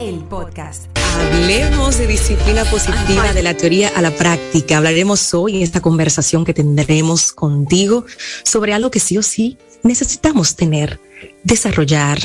el 0.00 0.20
podcast. 0.24 0.86
Hablemos 0.96 1.98
de 1.98 2.06
disciplina 2.06 2.64
positiva, 2.64 3.34
de 3.34 3.42
la 3.42 3.54
teoría 3.54 3.92
a 3.94 4.00
la 4.00 4.10
práctica. 4.10 4.78
Hablaremos 4.78 5.34
hoy 5.34 5.58
en 5.58 5.62
esta 5.62 5.82
conversación 5.82 6.46
que 6.46 6.54
tendremos 6.54 7.32
contigo 7.32 8.06
sobre 8.42 8.72
algo 8.72 8.90
que 8.90 9.00
sí 9.00 9.18
o 9.18 9.22
sí 9.22 9.58
necesitamos 9.82 10.56
tener, 10.56 10.98
desarrollar, 11.44 12.18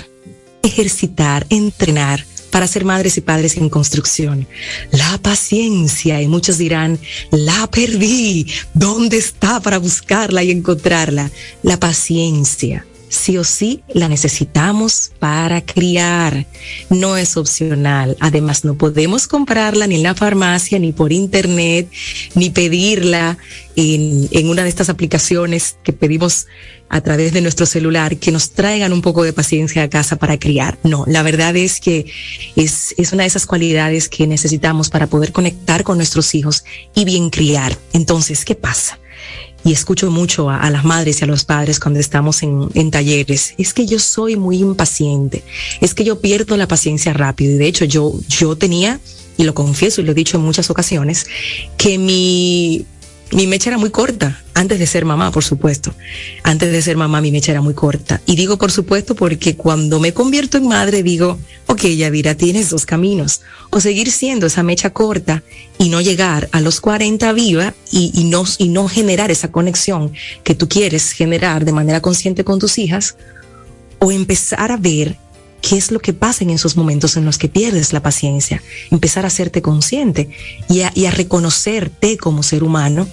ejercitar, 0.63 1.45
entrenar 1.49 2.25
para 2.51 2.67
ser 2.67 2.85
madres 2.85 3.17
y 3.17 3.21
padres 3.21 3.57
en 3.57 3.67
construcción. 3.67 4.47
La 4.91 5.17
paciencia, 5.17 6.21
y 6.21 6.27
muchos 6.27 6.57
dirán, 6.57 6.97
la 7.31 7.67
perdí, 7.67 8.47
¿dónde 8.73 9.17
está 9.17 9.59
para 9.59 9.79
buscarla 9.79 10.41
y 10.41 10.51
encontrarla? 10.51 11.31
La 11.63 11.77
paciencia 11.81 12.85
sí 13.15 13.37
o 13.37 13.43
sí 13.43 13.83
la 13.93 14.07
necesitamos 14.07 15.11
para 15.19 15.61
criar. 15.61 16.45
No 16.89 17.17
es 17.17 17.37
opcional. 17.37 18.17
Además, 18.19 18.65
no 18.65 18.75
podemos 18.75 19.27
comprarla 19.27 19.87
ni 19.87 19.95
en 19.95 20.03
la 20.03 20.15
farmacia, 20.15 20.79
ni 20.79 20.91
por 20.91 21.11
internet, 21.11 21.89
ni 22.35 22.49
pedirla 22.49 23.37
en, 23.75 24.27
en, 24.31 24.49
una 24.49 24.63
de 24.63 24.69
estas 24.69 24.89
aplicaciones 24.89 25.77
que 25.83 25.93
pedimos 25.93 26.47
a 26.89 27.01
través 27.01 27.33
de 27.33 27.41
nuestro 27.41 27.65
celular, 27.65 28.17
que 28.17 28.31
nos 28.31 28.51
traigan 28.51 28.93
un 28.93 29.01
poco 29.01 29.23
de 29.23 29.33
paciencia 29.33 29.83
a 29.83 29.89
casa 29.89 30.17
para 30.17 30.37
criar. 30.37 30.77
No, 30.83 31.03
la 31.07 31.23
verdad 31.23 31.55
es 31.55 31.79
que 31.79 32.05
es, 32.55 32.93
es 32.97 33.11
una 33.11 33.23
de 33.23 33.27
esas 33.27 33.45
cualidades 33.45 34.07
que 34.07 34.27
necesitamos 34.27 34.89
para 34.89 35.07
poder 35.07 35.31
conectar 35.31 35.83
con 35.83 35.97
nuestros 35.97 36.35
hijos 36.35 36.63
y 36.93 37.05
bien 37.05 37.29
criar. 37.29 37.77
Entonces, 37.93 38.45
¿qué 38.45 38.55
pasa? 38.55 38.99
Y 39.65 39.73
escucho 39.73 40.11
mucho 40.11 40.51
a, 40.51 40.69
las 40.69 40.85
madres 40.85 41.19
y 41.19 41.23
a 41.23 41.27
los 41.27 41.43
padres 41.43 41.79
cuando 41.79 41.99
estamos 41.99 42.43
en, 42.43 42.69
en, 42.75 42.91
talleres, 42.91 43.55
es 43.57 43.73
que 43.73 43.87
yo 43.87 43.97
soy 43.97 44.35
muy 44.35 44.59
impaciente, 44.59 45.43
es 45.81 45.95
que 45.95 46.03
yo 46.03 46.21
pierdo 46.21 46.55
la 46.55 46.67
paciencia 46.67 47.13
rápido. 47.13 47.55
Y 47.55 47.57
de 47.57 47.65
hecho 47.65 47.83
yo, 47.83 48.13
yo 48.29 48.55
tenía, 48.55 48.99
y 49.37 49.43
lo 49.43 49.55
confieso 49.55 50.01
y 50.01 50.03
lo 50.03 50.11
he 50.11 50.15
dicho 50.15 50.37
en 50.37 50.43
muchas 50.43 50.69
ocasiones, 50.69 51.25
que 51.77 51.97
mi, 51.97 52.85
mi 53.35 53.47
mecha 53.47 53.69
era 53.69 53.77
muy 53.77 53.89
corta, 53.89 54.41
antes 54.53 54.79
de 54.79 54.87
ser 54.87 55.03
mamá, 55.03 55.29
por 55.29 55.43
supuesto. 55.43 55.93
Antes 56.43 56.71
de 56.71 56.81
ser 56.81 56.95
mamá, 56.95 57.19
mi 57.19 57.31
mecha 57.31 57.51
era 57.51 57.59
muy 57.59 57.73
corta. 57.73 58.21
Y 58.25 58.37
digo 58.37 58.57
por 58.57 58.71
supuesto 58.71 59.13
porque 59.13 59.57
cuando 59.57 59.99
me 59.99 60.13
convierto 60.13 60.57
en 60.57 60.69
madre, 60.69 61.03
digo, 61.03 61.37
ok, 61.65 61.81
Yadira, 61.81 62.35
tienes 62.35 62.69
dos 62.69 62.85
caminos. 62.85 63.41
O 63.71 63.81
seguir 63.81 64.09
siendo 64.09 64.47
esa 64.47 64.63
mecha 64.63 64.91
corta 64.91 65.43
y 65.77 65.89
no 65.89 65.99
llegar 65.99 66.47
a 66.53 66.61
los 66.61 66.79
40 66.79 67.33
viva 67.33 67.73
y, 67.91 68.23
no, 68.23 68.45
y 68.57 68.69
no 68.69 68.87
generar 68.87 69.31
esa 69.31 69.51
conexión 69.51 70.13
que 70.45 70.55
tú 70.55 70.69
quieres 70.69 71.11
generar 71.11 71.65
de 71.65 71.73
manera 71.73 71.99
consciente 71.99 72.45
con 72.45 72.59
tus 72.59 72.77
hijas. 72.77 73.17
O 73.99 74.13
empezar 74.13 74.71
a 74.71 74.77
ver 74.77 75.17
qué 75.59 75.75
es 75.75 75.91
lo 75.91 75.99
que 75.99 76.13
pasa 76.13 76.45
en 76.45 76.51
esos 76.51 76.77
momentos 76.77 77.17
en 77.17 77.25
los 77.25 77.37
que 77.37 77.49
pierdes 77.49 77.91
la 77.91 78.01
paciencia, 78.01 78.63
empezar 78.91 79.25
a 79.25 79.27
hacerte 79.27 79.61
consciente 79.61 80.29
y 80.69 81.05
a 81.05 81.11
reconocerte 81.11 82.15
como 82.15 82.41
ser 82.41 82.63
humano 82.63 83.09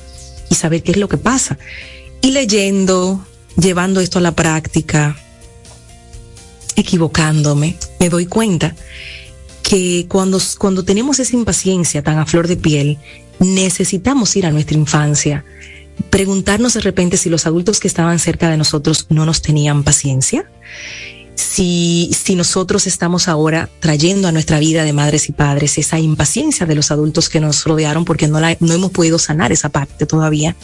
y 0.52 0.54
saber 0.54 0.82
qué 0.82 0.92
es 0.92 0.98
lo 0.98 1.08
que 1.08 1.16
pasa. 1.16 1.58
Y 2.20 2.32
leyendo, 2.32 3.24
llevando 3.56 4.02
esto 4.02 4.18
a 4.18 4.22
la 4.22 4.32
práctica, 4.32 5.16
equivocándome, 6.76 7.78
me 7.98 8.10
doy 8.10 8.26
cuenta 8.26 8.76
que 9.62 10.04
cuando, 10.10 10.38
cuando 10.58 10.84
tenemos 10.84 11.18
esa 11.20 11.34
impaciencia 11.34 12.02
tan 12.02 12.18
a 12.18 12.26
flor 12.26 12.48
de 12.48 12.58
piel, 12.58 12.98
necesitamos 13.38 14.36
ir 14.36 14.44
a 14.44 14.50
nuestra 14.50 14.76
infancia, 14.76 15.42
preguntarnos 16.10 16.74
de 16.74 16.80
repente 16.80 17.16
si 17.16 17.30
los 17.30 17.46
adultos 17.46 17.80
que 17.80 17.88
estaban 17.88 18.18
cerca 18.18 18.50
de 18.50 18.58
nosotros 18.58 19.06
no 19.08 19.24
nos 19.24 19.40
tenían 19.40 19.84
paciencia 19.84 20.50
si, 21.42 22.34
nosotros 22.34 22.86
estamos 22.86 23.28
ahora 23.28 23.68
trayendo 23.80 24.28
a 24.28 24.32
nuestra 24.32 24.58
vida 24.58 24.84
de 24.84 24.92
madres 24.92 25.28
y 25.28 25.32
padres 25.32 25.76
esa 25.76 25.98
impaciencia 25.98 26.66
de 26.66 26.74
los 26.74 26.90
adultos 26.90 27.28
que 27.28 27.40
nos 27.40 27.64
rodearon 27.64 28.04
porque 28.04 28.28
no, 28.28 28.40
la, 28.40 28.56
no 28.60 28.72
hemos 28.72 28.90
podido 28.90 29.18
sanar 29.18 29.52
esa 29.52 29.68
parte 29.68 30.06
todavía. 30.06 30.56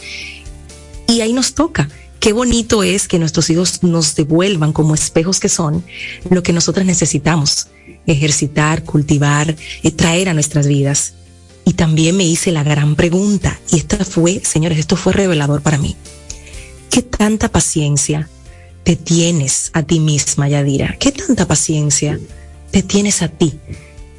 Y 1.07 1.21
ahí 1.21 1.33
nos 1.33 1.55
toca. 1.55 1.89
Qué 2.21 2.33
bonito 2.33 2.83
es 2.83 3.07
que 3.07 3.19
nuestros 3.19 3.49
hijos 3.51 3.83
nos 3.83 4.15
devuelvan 4.15 4.73
como 4.73 4.95
espejos 4.95 5.41
que 5.41 5.49
son 5.49 5.85
lo 6.31 6.43
que 6.43 6.53
nosotros 6.53 6.85
necesitamos, 6.85 7.69
ejercitar, 8.07 8.83
cultivar, 8.83 9.55
y 9.83 9.91
traer 9.93 10.29
a 10.29 10.35
nuestras 10.35 10.67
vidas. 10.67 11.15
Y 11.65 11.75
también 11.75 12.17
me 12.17 12.25
hice 12.25 12.51
la 12.51 12.65
gran 12.65 12.97
pregunta, 12.97 13.61
y 13.71 13.77
esta 13.77 14.05
fue, 14.05 14.41
señores, 14.43 14.79
esto 14.79 14.97
fue 14.97 15.13
revelador 15.13 15.61
para 15.61 15.79
mí. 15.79 15.97
¿Qué 16.91 17.03
tanta 17.03 17.51
paciencia 17.51 18.29
te 18.85 18.97
tienes 18.97 19.71
a 19.75 19.83
ti 19.83 20.01
misma, 20.01 20.49
Yadira? 20.49 20.97
¿Qué 20.99 21.13
tanta 21.13 21.47
paciencia 21.47 22.19
te 22.71 22.83
tienes 22.83 23.23
a 23.23 23.29
ti 23.29 23.59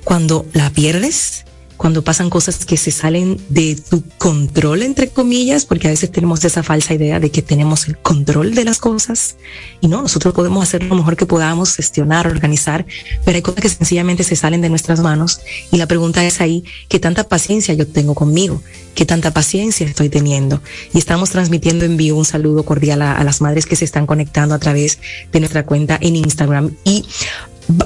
cuando 0.04 0.46
la 0.54 0.70
pierdes? 0.70 1.46
Cuando 1.80 2.04
pasan 2.04 2.30
cosas 2.30 2.66
que 2.66 2.76
se 2.76 2.92
salen 2.92 3.40
de 3.48 3.78
tu 3.78 4.04
control, 4.18 4.84
entre 4.84 5.08
comillas, 5.08 5.66
porque 5.66 5.88
a 5.88 5.92
veces 5.92 6.12
tenemos 6.12 6.44
esa 6.44 6.62
falsa 6.62 6.94
idea 6.94 7.22
de 7.22 7.32
que 7.32 7.42
tenemos 7.42 7.88
el 7.88 7.98
control 7.98 8.54
de 8.54 8.66
las 8.66 8.80
cosas 8.80 9.38
y 9.80 9.88
no, 9.88 10.02
nosotros 10.02 10.34
podemos 10.34 10.62
hacer 10.62 10.84
lo 10.84 10.96
mejor 10.96 11.16
que 11.16 11.26
podamos, 11.26 11.78
gestionar, 11.78 12.28
organizar, 12.28 12.86
pero 13.24 13.38
hay 13.38 13.42
cosas 13.42 13.62
que 13.62 13.70
sencillamente 13.70 14.26
se 14.26 14.36
salen 14.36 14.60
de 14.60 14.68
nuestras 14.68 15.00
manos 15.00 15.40
y 15.72 15.78
la 15.78 15.88
pregunta 15.88 16.26
es 16.26 16.42
ahí, 16.42 16.66
¿qué 16.90 17.00
tanta 17.00 17.30
paciencia 17.30 17.74
yo 17.74 17.88
tengo 17.88 18.14
conmigo? 18.14 18.62
qué 18.94 19.06
tanta 19.06 19.32
paciencia 19.32 19.88
estoy 19.88 20.10
teniendo. 20.10 20.62
Y 20.94 20.98
estamos 20.98 21.30
transmitiendo 21.30 21.86
en 21.86 21.96
vivo 21.96 22.20
un 22.20 22.26
saludo 22.26 22.64
cordial 22.64 23.02
a, 23.02 23.16
a 23.16 23.24
las 23.24 23.40
madres 23.40 23.66
que 23.66 23.78
se 23.78 23.86
están 23.86 24.06
conectando 24.06 24.54
a 24.54 24.60
través 24.60 25.00
de 25.32 25.40
nuestra 25.40 25.66
cuenta 25.66 25.98
en 26.02 26.18
Instagram. 26.18 26.76
Y 26.84 27.06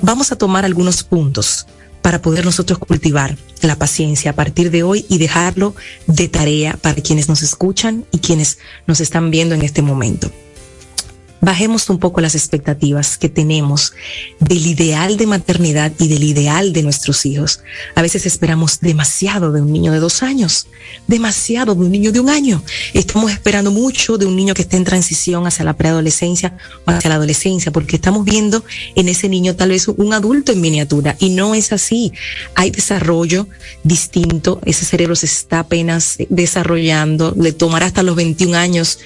vamos 0.01 0.31
a 0.31 0.37
tomar 0.37 0.65
algunos 0.65 1.03
puntos 1.03 1.67
para 2.03 2.21
poder 2.21 2.45
nosotros 2.45 2.77
cultivar 2.77 3.35
la 3.61 3.77
paciencia 3.77 4.31
a 4.31 4.35
partir 4.35 4.69
de 4.69 4.83
hoy 4.83 5.05
y 5.09 5.17
dejarlo 5.17 5.73
de 6.05 6.27
tarea 6.27 6.77
para 6.79 7.01
quienes 7.01 7.29
nos 7.29 7.41
escuchan 7.41 8.05
y 8.11 8.19
quienes 8.19 8.59
nos 8.85 8.99
están 8.99 9.31
viendo 9.31 9.55
en 9.55 9.63
este 9.63 9.81
momento 9.81 10.29
bajemos 11.43 11.89
un 11.89 11.99
poco 11.99 12.21
las 12.21 12.35
expectativas 12.35 13.17
que 13.17 13.27
tenemos 13.27 13.93
del 14.39 14.65
ideal 14.65 15.17
de 15.17 15.27
maternidad 15.27 15.91
y 15.99 16.07
del 16.07 16.23
ideal 16.23 16.71
de 16.71 16.83
nuestros 16.83 17.25
hijos. 17.25 17.59
A 17.95 18.01
veces 18.01 18.25
esperamos 18.25 18.79
demasiado 18.79 19.51
de 19.51 19.61
un 19.61 19.71
niño 19.71 19.91
de 19.91 19.99
dos 19.99 20.23
años, 20.23 20.67
demasiado 21.05 21.75
de 21.75 21.81
un 21.81 21.91
niño 21.91 22.13
de 22.13 22.21
un 22.21 22.29
año. 22.29 22.63
Estamos 22.93 23.29
esperando 23.31 23.71
mucho 23.71 24.17
de 24.17 24.25
un 24.25 24.37
niño 24.37 24.53
que 24.53 24.61
esté 24.61 24.77
en 24.77 24.85
transición 24.85 25.45
hacia 25.45 25.65
la 25.65 25.75
preadolescencia 25.75 26.57
o 26.85 26.91
hacia 26.91 27.09
la 27.09 27.15
adolescencia, 27.15 27.73
porque 27.73 27.97
estamos 27.97 28.23
viendo 28.23 28.63
en 28.95 29.09
ese 29.09 29.27
niño 29.27 29.55
tal 29.55 29.69
vez 29.69 29.89
un 29.89 30.13
adulto 30.13 30.53
en 30.53 30.61
miniatura 30.61 31.17
y 31.19 31.29
no 31.29 31.55
es 31.55 31.73
así. 31.73 32.13
Hay 32.55 32.71
desarrollo 32.71 33.49
distinto, 33.83 34.61
ese 34.65 34.85
cerebro 34.85 35.15
se 35.17 35.25
está 35.25 35.59
apenas 35.59 36.17
desarrollando, 36.29 37.35
le 37.37 37.51
tomará 37.51 37.87
hasta 37.87 38.01
los 38.01 38.15
21 38.15 38.57
años 38.57 38.99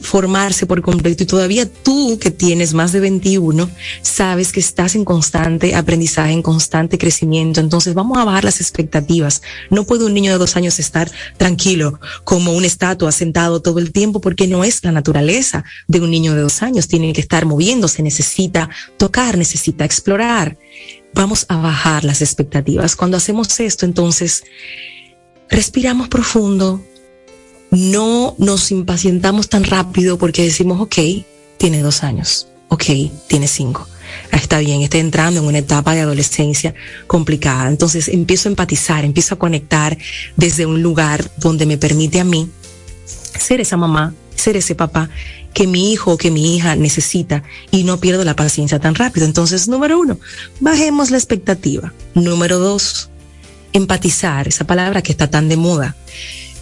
formarse 0.00 0.66
por 0.66 0.82
completo 0.82 1.22
y 1.22 1.26
todavía 1.26 1.70
tú 1.70 2.18
que 2.18 2.30
tienes 2.30 2.74
más 2.74 2.92
de 2.92 3.00
21 3.00 3.70
sabes 4.02 4.52
que 4.52 4.60
estás 4.60 4.94
en 4.94 5.04
constante 5.04 5.74
aprendizaje, 5.74 6.32
en 6.32 6.42
constante 6.42 6.98
crecimiento. 6.98 7.60
Entonces 7.60 7.94
vamos 7.94 8.18
a 8.18 8.24
bajar 8.24 8.44
las 8.44 8.60
expectativas. 8.60 9.42
No 9.70 9.84
puede 9.84 10.04
un 10.04 10.14
niño 10.14 10.32
de 10.32 10.38
dos 10.38 10.56
años 10.56 10.78
estar 10.78 11.10
tranquilo 11.36 12.00
como 12.24 12.52
una 12.52 12.66
estatua 12.66 13.12
sentado 13.12 13.60
todo 13.60 13.78
el 13.78 13.92
tiempo 13.92 14.20
porque 14.20 14.46
no 14.46 14.64
es 14.64 14.82
la 14.84 14.92
naturaleza 14.92 15.64
de 15.86 16.00
un 16.00 16.10
niño 16.10 16.34
de 16.34 16.42
dos 16.42 16.62
años. 16.62 16.88
Tiene 16.88 17.12
que 17.12 17.20
estar 17.20 17.46
moviéndose, 17.46 18.02
necesita 18.02 18.70
tocar, 18.96 19.36
necesita 19.36 19.84
explorar. 19.84 20.56
Vamos 21.12 21.44
a 21.48 21.56
bajar 21.56 22.04
las 22.04 22.22
expectativas. 22.22 22.96
Cuando 22.96 23.16
hacemos 23.16 23.58
esto, 23.60 23.84
entonces 23.84 24.44
respiramos 25.48 26.08
profundo, 26.08 26.84
no 27.70 28.34
nos 28.38 28.70
impacientamos 28.70 29.48
tan 29.48 29.64
rápido 29.64 30.18
porque 30.18 30.44
decimos, 30.44 30.80
ok, 30.80 30.96
tiene 31.56 31.80
dos 31.82 32.02
años, 32.02 32.48
ok, 32.68 32.84
tiene 33.26 33.48
cinco. 33.48 33.86
Ah, 34.32 34.36
está 34.36 34.58
bien, 34.58 34.82
está 34.82 34.98
entrando 34.98 35.40
en 35.40 35.46
una 35.46 35.58
etapa 35.58 35.94
de 35.94 36.00
adolescencia 36.00 36.74
complicada. 37.06 37.68
Entonces 37.68 38.08
empiezo 38.08 38.48
a 38.48 38.50
empatizar, 38.50 39.04
empiezo 39.04 39.34
a 39.34 39.38
conectar 39.38 39.96
desde 40.36 40.66
un 40.66 40.82
lugar 40.82 41.30
donde 41.36 41.66
me 41.66 41.78
permite 41.78 42.20
a 42.20 42.24
mí 42.24 42.50
ser 43.38 43.60
esa 43.60 43.76
mamá 43.76 44.14
ser 44.40 44.56
ese 44.56 44.74
papá 44.74 45.08
que 45.52 45.66
mi 45.66 45.92
hijo 45.92 46.12
o 46.12 46.16
que 46.16 46.30
mi 46.30 46.56
hija 46.56 46.74
necesita 46.76 47.42
y 47.70 47.84
no 47.84 48.00
pierdo 48.00 48.24
la 48.24 48.36
paciencia 48.36 48.78
tan 48.78 48.94
rápido. 48.94 49.26
Entonces, 49.26 49.68
número 49.68 49.98
uno, 49.98 50.18
bajemos 50.60 51.10
la 51.10 51.18
expectativa. 51.18 51.92
Número 52.14 52.58
dos, 52.58 53.10
empatizar, 53.72 54.48
esa 54.48 54.66
palabra 54.66 55.02
que 55.02 55.12
está 55.12 55.28
tan 55.28 55.48
de 55.48 55.56
moda. 55.56 55.96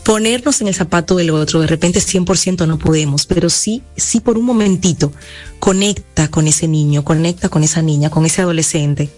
Ponernos 0.08 0.62
en 0.62 0.69
el 0.69 0.75
zapato 0.75 1.16
del 1.16 1.28
otro, 1.28 1.60
de 1.60 1.66
repente 1.66 2.00
100% 2.00 2.66
no 2.66 2.78
podemos, 2.78 3.26
pero 3.26 3.50
sí, 3.50 3.82
sí 3.94 4.20
por 4.20 4.38
un 4.38 4.46
momentito, 4.46 5.12
conecta 5.58 6.28
con 6.28 6.46
ese 6.46 6.66
niño, 6.66 7.05
conecta 7.05 7.50
con 7.50 7.62
esa 7.62 7.82
niña, 7.82 8.08
con 8.08 8.25
ese 8.25 8.40
adolescente 8.40 9.10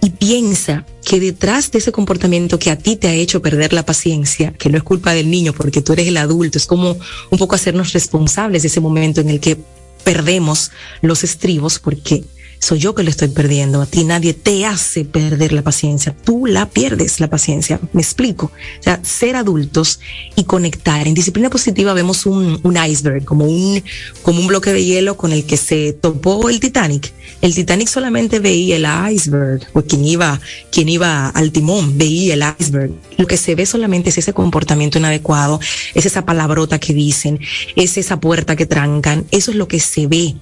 y 0.00 0.10
piensa 0.10 0.86
que 1.04 1.18
detrás 1.18 1.72
de 1.72 1.80
ese 1.80 1.90
comportamiento 1.90 2.60
que 2.60 2.70
a 2.70 2.78
ti 2.78 2.94
te 2.94 3.08
ha 3.08 3.14
hecho 3.14 3.42
perder 3.42 3.72
la 3.72 3.84
paciencia, 3.84 4.52
que 4.52 4.68
no 4.68 4.76
es 4.76 4.84
culpa 4.84 5.12
del 5.12 5.28
niño 5.28 5.54
porque 5.54 5.82
tú 5.82 5.92
eres 5.92 6.06
el 6.06 6.16
adulto, 6.16 6.56
es 6.56 6.66
como 6.66 6.96
un 7.30 7.38
poco 7.38 7.56
hacernos 7.56 7.92
responsables 7.92 8.62
de 8.62 8.68
ese 8.68 8.78
momento 8.78 9.20
en 9.20 9.28
el 9.28 9.40
que 9.40 9.58
perdemos 10.04 10.70
los 11.00 11.24
estribos 11.24 11.80
porque 11.80 12.22
soy 12.62 12.78
yo 12.78 12.94
que 12.94 13.02
lo 13.02 13.10
estoy 13.10 13.26
perdiendo. 13.26 13.82
A 13.82 13.86
ti 13.86 14.04
nadie 14.04 14.34
te 14.34 14.64
hace 14.64 15.04
perder 15.04 15.52
la 15.52 15.62
paciencia. 15.62 16.14
Tú 16.24 16.46
la 16.46 16.70
pierdes 16.70 17.18
la 17.18 17.28
paciencia. 17.28 17.80
Me 17.92 18.02
explico. 18.02 18.52
O 18.86 18.96
ser 19.02 19.34
adultos 19.34 19.98
y 20.36 20.44
conectar. 20.44 21.08
En 21.08 21.14
disciplina 21.14 21.50
positiva 21.50 21.92
vemos 21.92 22.24
un, 22.24 22.60
un 22.62 22.76
iceberg, 22.76 23.24
como 23.24 23.46
un, 23.46 23.82
como 24.22 24.38
un 24.38 24.46
bloque 24.46 24.72
de 24.72 24.84
hielo 24.84 25.16
con 25.16 25.32
el 25.32 25.44
que 25.44 25.56
se 25.56 25.92
topó 25.92 26.48
el 26.48 26.60
Titanic. 26.60 27.12
El 27.40 27.52
Titanic 27.52 27.88
solamente 27.88 28.38
veía 28.38 28.76
el 28.76 29.12
iceberg, 29.12 29.66
o 29.72 29.82
quien 29.82 30.04
iba, 30.04 30.40
quien 30.70 30.88
iba 30.88 31.30
al 31.30 31.50
timón 31.50 31.98
veía 31.98 32.34
el 32.34 32.44
iceberg. 32.60 32.92
Lo 33.18 33.26
que 33.26 33.38
se 33.38 33.56
ve 33.56 33.66
solamente 33.66 34.10
es 34.10 34.18
ese 34.18 34.32
comportamiento 34.32 34.98
inadecuado, 34.98 35.58
es 35.94 36.06
esa 36.06 36.24
palabrota 36.24 36.78
que 36.78 36.94
dicen, 36.94 37.40
es 37.74 37.96
esa 37.96 38.20
puerta 38.20 38.54
que 38.54 38.66
trancan. 38.66 39.24
Eso 39.32 39.50
es 39.50 39.56
lo 39.56 39.66
que 39.66 39.80
se 39.80 40.06
ve 40.06 40.36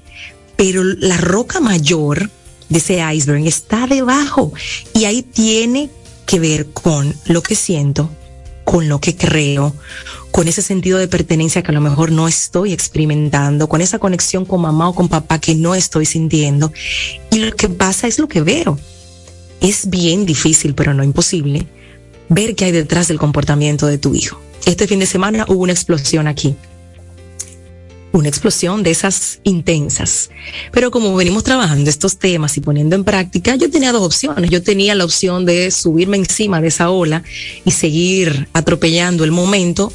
pero 0.60 0.84
la 0.84 1.16
roca 1.16 1.58
mayor 1.58 2.28
de 2.68 2.78
ese 2.80 3.00
iceberg 3.14 3.46
está 3.46 3.86
debajo 3.86 4.52
y 4.92 5.06
ahí 5.06 5.22
tiene 5.22 5.88
que 6.26 6.38
ver 6.38 6.66
con 6.66 7.14
lo 7.24 7.42
que 7.42 7.54
siento, 7.54 8.10
con 8.64 8.86
lo 8.86 9.00
que 9.00 9.16
creo, 9.16 9.74
con 10.30 10.48
ese 10.48 10.60
sentido 10.60 10.98
de 10.98 11.08
pertenencia 11.08 11.62
que 11.62 11.70
a 11.70 11.72
lo 11.72 11.80
mejor 11.80 12.12
no 12.12 12.28
estoy 12.28 12.74
experimentando, 12.74 13.70
con 13.70 13.80
esa 13.80 13.98
conexión 13.98 14.44
con 14.44 14.60
mamá 14.60 14.90
o 14.90 14.94
con 14.94 15.08
papá 15.08 15.40
que 15.40 15.54
no 15.54 15.74
estoy 15.74 16.04
sintiendo. 16.04 16.70
Y 17.30 17.38
lo 17.38 17.56
que 17.56 17.70
pasa 17.70 18.06
es 18.06 18.18
lo 18.18 18.28
que 18.28 18.42
veo. 18.42 18.78
Es 19.62 19.88
bien 19.88 20.26
difícil, 20.26 20.74
pero 20.74 20.92
no 20.92 21.02
imposible, 21.02 21.68
ver 22.28 22.54
qué 22.54 22.66
hay 22.66 22.72
detrás 22.72 23.08
del 23.08 23.18
comportamiento 23.18 23.86
de 23.86 23.96
tu 23.96 24.14
hijo. 24.14 24.38
Este 24.66 24.86
fin 24.86 24.98
de 24.98 25.06
semana 25.06 25.46
hubo 25.48 25.62
una 25.62 25.72
explosión 25.72 26.26
aquí 26.26 26.54
una 28.12 28.28
explosión 28.28 28.82
de 28.82 28.90
esas 28.90 29.40
intensas. 29.44 30.30
Pero 30.72 30.90
como 30.90 31.14
venimos 31.14 31.44
trabajando 31.44 31.88
estos 31.88 32.18
temas 32.18 32.56
y 32.56 32.60
poniendo 32.60 32.96
en 32.96 33.04
práctica, 33.04 33.56
yo 33.56 33.70
tenía 33.70 33.92
dos 33.92 34.02
opciones. 34.02 34.50
Yo 34.50 34.62
tenía 34.62 34.94
la 34.94 35.04
opción 35.04 35.46
de 35.46 35.70
subirme 35.70 36.16
encima 36.16 36.60
de 36.60 36.68
esa 36.68 36.90
ola 36.90 37.22
y 37.64 37.70
seguir 37.70 38.48
atropellando 38.52 39.24
el 39.24 39.30
momento. 39.30 39.92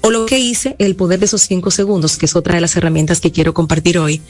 O 0.00 0.10
lo 0.10 0.26
que 0.26 0.38
hice, 0.38 0.76
el 0.78 0.94
poder 0.94 1.18
de 1.18 1.26
esos 1.26 1.42
cinco 1.42 1.70
segundos, 1.70 2.16
que 2.16 2.26
es 2.26 2.36
otra 2.36 2.54
de 2.54 2.60
las 2.60 2.76
herramientas 2.76 3.20
que 3.20 3.32
quiero 3.32 3.52
compartir 3.52 3.98
hoy, 3.98 4.22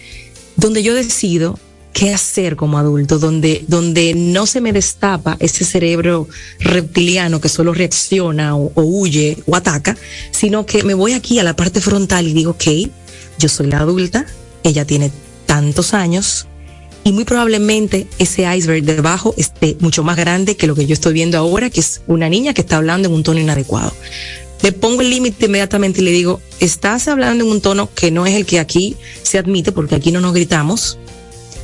donde 0.57 0.83
yo 0.83 0.95
decido 0.95 1.59
qué 1.93 2.15
hacer 2.15 2.57
como 2.57 2.79
adulto, 2.79 3.19
donde, 3.19 3.65
donde 3.67 4.15
no 4.15 4.47
se 4.47 4.61
me 4.61 4.73
destapa 4.73 5.37
ese 5.41 5.65
cerebro 5.65 6.29
reptiliano 6.61 7.41
que 7.41 7.49
solo 7.49 7.75
reacciona 7.75 8.57
o, 8.57 8.73
huye 8.77 9.39
o 9.47 9.57
ataca, 9.57 9.97
sino 10.31 10.65
que 10.65 10.85
me 10.85 10.95
voy 10.95 11.13
aquí 11.13 11.39
a 11.39 11.43
la 11.43 11.57
parte 11.57 11.81
frontal 11.81 12.29
y 12.29 12.33
digo, 12.33 12.53
ok, 12.53 12.89
yo 13.39 13.49
soy 13.49 13.69
la 13.69 13.79
adulta, 13.79 14.27
ella 14.63 14.85
tiene 14.85 15.11
tantos 15.47 15.95
años 15.95 16.47
y 17.05 17.13
muy 17.13 17.25
probablemente 17.25 18.07
ese 18.19 18.45
iceberg 18.55 18.85
debajo 18.85 19.35
esté 19.39 19.77
mucho 19.81 20.05
más 20.05 20.17
grande 20.17 20.57
que 20.57 20.67
lo 20.67 20.75
que 20.75 20.87
yo 20.87 20.93
estoy 20.93 21.15
viendo 21.15 21.39
ahora, 21.39 21.71
que 21.71 21.81
es 21.81 22.03
una 22.07 22.29
niña 22.29 22.53
que 22.53 22.61
está 22.61 22.77
hablando 22.77 23.09
en 23.09 23.15
un 23.15 23.23
tono 23.23 23.41
inadecuado. 23.41 23.95
Le 24.63 24.73
pongo 24.73 25.01
el 25.01 25.11
límite 25.11 25.47
inmediatamente 25.47 26.01
y 26.01 26.05
le 26.05 26.11
digo, 26.11 26.43
estás 26.61 27.09
hablando 27.09 27.45
en 27.45 27.51
un 27.51 27.61
tono 27.61 27.89
que 27.95 28.11
no 28.11 28.27
es 28.27 28.35
el 28.35 28.45
que 28.45 28.59
aquí 28.59 28.97
se 29.23 29.39
admite, 29.39 29.73
porque 29.73 29.95
aquí 29.95 30.13
no 30.13 30.21
nos 30.21 30.35
gritamos, 30.35 30.99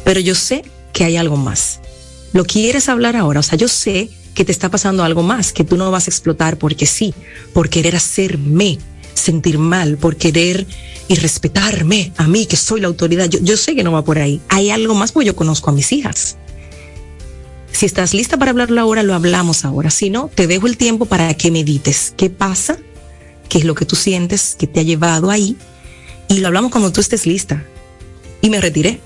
pero 0.04 0.20
yo 0.20 0.34
sé 0.34 0.64
que 0.92 1.04
hay 1.04 1.16
algo 1.16 1.36
más. 1.36 1.80
¿Lo 2.32 2.44
quieres 2.44 2.88
hablar 2.88 3.16
ahora? 3.16 3.40
O 3.40 3.42
sea, 3.42 3.58
yo 3.58 3.68
sé 3.68 4.08
que 4.34 4.44
te 4.44 4.52
está 4.52 4.70
pasando 4.70 5.04
algo 5.04 5.22
más, 5.22 5.52
que 5.52 5.64
tú 5.64 5.76
no 5.76 5.90
vas 5.90 6.08
a 6.08 6.10
explotar 6.10 6.56
porque 6.56 6.86
sí, 6.86 7.14
por 7.52 7.68
querer 7.68 7.96
hacerme 7.96 8.78
sentir 9.14 9.58
mal, 9.58 9.96
por 9.96 10.16
querer 10.16 10.66
y 11.08 11.14
respetarme 11.16 12.12
a 12.16 12.26
mí, 12.26 12.46
que 12.46 12.56
soy 12.56 12.80
la 12.80 12.88
autoridad. 12.88 13.28
Yo, 13.28 13.38
yo 13.40 13.56
sé 13.56 13.74
que 13.74 13.82
no 13.82 13.92
va 13.92 14.04
por 14.04 14.18
ahí. 14.18 14.40
Hay 14.48 14.70
algo 14.70 14.94
más, 14.94 15.12
porque 15.12 15.26
yo 15.26 15.36
conozco 15.36 15.70
a 15.70 15.72
mis 15.72 15.92
hijas. 15.92 16.36
Si 17.72 17.86
estás 17.86 18.14
lista 18.14 18.38
para 18.38 18.52
hablarlo 18.52 18.80
ahora, 18.80 19.02
lo 19.02 19.14
hablamos 19.14 19.64
ahora. 19.64 19.90
Si 19.90 20.08
no, 20.08 20.30
te 20.32 20.46
dejo 20.46 20.66
el 20.66 20.76
tiempo 20.76 21.06
para 21.06 21.34
que 21.34 21.50
medites. 21.50 22.14
¿Qué 22.16 22.30
pasa? 22.30 22.78
¿Qué 23.48 23.58
es 23.58 23.64
lo 23.64 23.74
que 23.74 23.84
tú 23.84 23.96
sientes 23.96 24.56
que 24.58 24.66
te 24.66 24.80
ha 24.80 24.84
llevado 24.84 25.30
ahí? 25.30 25.56
Y 26.28 26.38
lo 26.38 26.46
hablamos 26.46 26.70
cuando 26.70 26.92
tú 26.92 27.00
estés 27.00 27.26
lista. 27.26 27.64
Y 28.40 28.50
me 28.50 28.60
retiré 28.60 29.00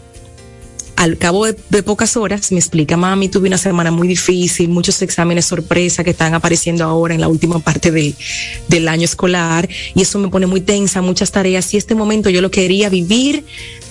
al 0.98 1.16
cabo 1.16 1.46
de, 1.46 1.82
pocas 1.84 2.16
horas 2.16 2.50
me 2.50 2.58
explica, 2.58 2.96
mami, 2.96 3.28
tuve 3.28 3.46
una 3.46 3.56
semana 3.56 3.92
muy 3.92 4.08
difícil, 4.08 4.68
muchos 4.68 5.00
exámenes 5.00 5.44
sorpresa 5.44 6.02
que 6.02 6.10
están 6.10 6.34
apareciendo 6.34 6.82
ahora 6.82 7.14
en 7.14 7.20
la 7.20 7.28
última 7.28 7.60
parte 7.60 7.92
del, 7.92 8.16
del 8.66 8.88
año 8.88 9.04
escolar 9.04 9.68
y 9.94 10.02
eso 10.02 10.18
me 10.18 10.26
pone 10.26 10.46
muy 10.46 10.60
tensa, 10.60 11.00
muchas 11.00 11.30
tareas 11.30 11.72
y 11.72 11.76
este 11.76 11.94
momento 11.94 12.30
yo 12.30 12.40
lo 12.40 12.50
quería 12.50 12.88
vivir 12.88 13.44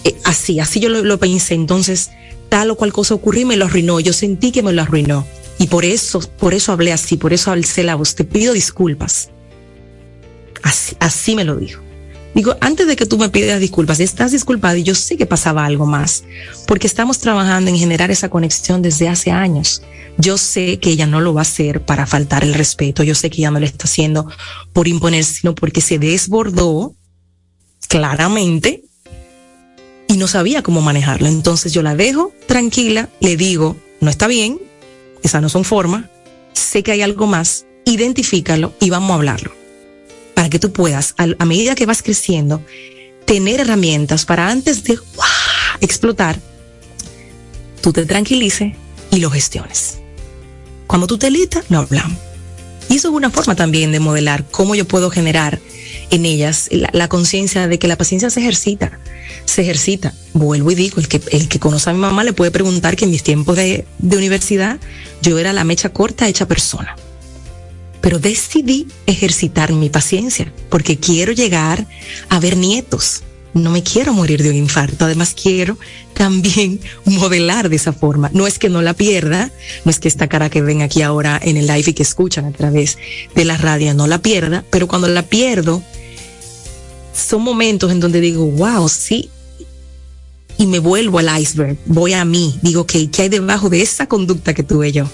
eh, 0.03 0.15
así, 0.25 0.59
así 0.59 0.81
yo 0.81 0.89
lo, 0.89 1.17
pensé. 1.17 1.53
Entonces, 1.53 2.11
tal 2.49 2.71
o 2.71 2.75
cual 2.75 2.91
cosa 2.91 3.13
ocurrió 3.13 3.47
me 3.47 3.55
lo 3.55 3.67
arruinó, 3.67 4.01
yo 4.01 4.11
sentí 4.11 4.51
que 4.51 4.61
me 4.61 4.73
lo 4.73 4.81
arruinó 4.81 5.25
y 5.59 5.67
por 5.67 5.85
eso, 5.85 6.19
por 6.19 6.53
eso 6.53 6.73
hablé 6.73 6.91
así, 6.91 7.15
por 7.15 7.31
eso 7.31 7.53
alcé 7.53 7.83
la 7.83 7.95
voz, 7.95 8.15
te 8.15 8.25
pido 8.25 8.51
disculpas. 8.51 9.29
Así, 10.61 10.97
así 10.99 11.35
me 11.35 11.45
lo 11.45 11.55
dijo. 11.55 11.86
Digo, 12.33 12.55
antes 12.61 12.87
de 12.87 12.95
que 12.95 13.05
tú 13.05 13.17
me 13.17 13.29
pidas 13.29 13.59
disculpas, 13.59 13.99
estás 13.99 14.31
disculpada 14.31 14.77
y 14.77 14.83
yo 14.83 14.93
sé 14.95 15.17
que 15.17 15.25
pasaba 15.25 15.65
algo 15.65 15.85
más, 15.85 16.23
porque 16.67 16.87
estamos 16.87 17.19
trabajando 17.19 17.71
en 17.71 17.77
generar 17.77 18.11
esa 18.11 18.29
conexión 18.29 18.81
desde 18.81 19.09
hace 19.09 19.31
años. 19.31 19.81
Yo 20.17 20.37
sé 20.37 20.79
que 20.79 20.91
ella 20.91 21.07
no 21.07 21.19
lo 21.19 21.33
va 21.33 21.41
a 21.41 21.43
hacer 21.43 21.83
para 21.83 22.05
faltar 22.05 22.43
el 22.43 22.53
respeto, 22.53 23.03
yo 23.03 23.15
sé 23.15 23.29
que 23.29 23.37
ella 23.37 23.51
no 23.51 23.59
lo 23.59 23.65
está 23.65 23.85
haciendo 23.85 24.29
por 24.73 24.87
imponer, 24.87 25.23
sino 25.23 25.55
porque 25.55 25.81
se 25.81 25.99
desbordó 25.99 26.95
claramente 27.87 28.83
y 30.07 30.17
no 30.17 30.27
sabía 30.27 30.61
cómo 30.61 30.81
manejarlo. 30.81 31.27
Entonces 31.27 31.73
yo 31.73 31.81
la 31.81 31.95
dejo 31.95 32.33
tranquila, 32.47 33.09
le 33.19 33.35
digo, 33.35 33.77
no 33.99 34.09
está 34.09 34.27
bien, 34.27 34.59
esas 35.23 35.41
no 35.41 35.49
son 35.49 35.63
formas, 35.63 36.05
sé 36.53 36.83
que 36.83 36.91
hay 36.91 37.01
algo 37.01 37.25
más, 37.25 37.65
identifícalo 37.85 38.73
y 38.79 38.89
vamos 38.89 39.11
a 39.11 39.15
hablarlo 39.15 39.56
para 40.37 40.51
que 40.51 40.59
tú 40.59 40.71
puedas, 40.71 41.15
a, 41.17 41.45
medida 41.45 41.73
que 41.73 41.87
vas 41.87 42.03
creciendo, 42.03 42.61
tener 43.25 43.59
herramientas 43.59 44.23
para 44.23 44.51
antes 44.51 44.83
de 44.83 44.99
explotar, 45.81 46.39
tú 47.81 47.91
te 47.91 48.05
tranquilices 48.05 48.73
y 49.09 49.17
lo 49.17 49.31
gestiones. 49.31 49.97
Cuando 50.85 51.07
tú 51.07 51.17
te 51.17 51.31
listas, 51.31 51.65
lo 51.69 51.79
hablamos. 51.79 52.19
Y 52.87 52.97
eso 52.97 53.07
es 53.07 53.15
una 53.15 53.31
forma 53.31 53.55
también 53.55 53.91
de 53.91 53.99
modelar 53.99 54.45
cómo 54.51 54.75
yo 54.75 54.87
puedo 54.87 55.09
generar 55.09 55.59
en 56.11 56.23
ellas 56.23 56.69
la, 56.69 57.07
conciencia 57.07 57.67
de 57.67 57.79
que 57.79 57.87
la 57.87 57.97
paciencia 57.97 58.29
se 58.29 58.39
ejercita, 58.39 58.99
se 59.45 59.63
ejercita. 59.63 60.13
Vuelvo 60.33 60.69
y 60.69 60.75
digo, 60.75 60.99
el 60.99 61.07
que, 61.07 61.19
el 61.31 61.47
que 61.47 61.59
conoce 61.59 61.89
a 61.89 61.93
mi 61.93 61.99
mamá 61.99 62.23
le 62.23 62.33
puede 62.33 62.51
preguntar 62.51 62.95
que 62.95 63.05
en 63.05 63.11
mis 63.11 63.23
tiempos 63.23 63.55
de, 63.55 63.87
de 63.97 64.17
universidad 64.17 64.77
yo 65.23 65.39
era 65.39 65.51
la 65.51 65.63
mecha 65.63 65.89
corta 65.89 66.27
hecha 66.27 66.47
persona 66.47 66.95
pero 68.07 68.19
decidí 68.19 68.87
ejercitar 69.05 69.73
mi 69.73 69.89
paciencia 69.89 70.53
porque 70.69 70.95
quiero 70.95 71.33
llegar 71.33 71.85
a 72.29 72.39
ver 72.39 72.55
nietos. 72.55 73.21
No 73.53 73.69
me 73.69 73.83
quiero 73.83 74.13
morir 74.13 74.41
de 74.41 74.49
un 74.49 74.55
infarto, 74.55 75.03
además 75.03 75.35
quiero 75.35 75.77
también 76.13 76.79
modelar 77.03 77.67
de 77.67 77.75
esa 77.75 77.91
forma. 77.91 78.29
No 78.31 78.47
es 78.47 78.59
que 78.59 78.69
no 78.69 78.81
la 78.81 78.93
pierda, 78.93 79.51
no 79.83 79.91
es 79.91 79.99
que 79.99 80.07
esta 80.07 80.29
cara 80.29 80.49
que 80.49 80.61
ven 80.61 80.83
aquí 80.83 81.01
ahora 81.01 81.37
en 81.43 81.57
el 81.57 81.67
live 81.67 81.83
y 81.87 81.93
que 81.93 82.03
escuchan 82.03 82.45
a 82.45 82.51
través 82.53 82.97
de 83.35 83.43
la 83.43 83.57
radio 83.57 83.93
no 83.93 84.07
la 84.07 84.19
pierda, 84.19 84.63
pero 84.69 84.87
cuando 84.87 85.09
la 85.09 85.23
pierdo, 85.23 85.83
son 87.13 87.41
momentos 87.41 87.91
en 87.91 87.99
donde 87.99 88.21
digo, 88.21 88.45
wow, 88.45 88.87
sí, 88.87 89.29
y 90.57 90.65
me 90.65 90.79
vuelvo 90.79 91.19
al 91.19 91.41
iceberg, 91.41 91.77
voy 91.85 92.13
a 92.13 92.23
mí, 92.23 92.57
digo, 92.61 92.83
ok, 92.83 92.93
¿qué 93.11 93.23
hay 93.23 93.29
debajo 93.29 93.69
de 93.69 93.81
esa 93.81 94.07
conducta 94.07 94.53
que 94.53 94.63
tuve 94.63 94.93
yo? 94.93 95.09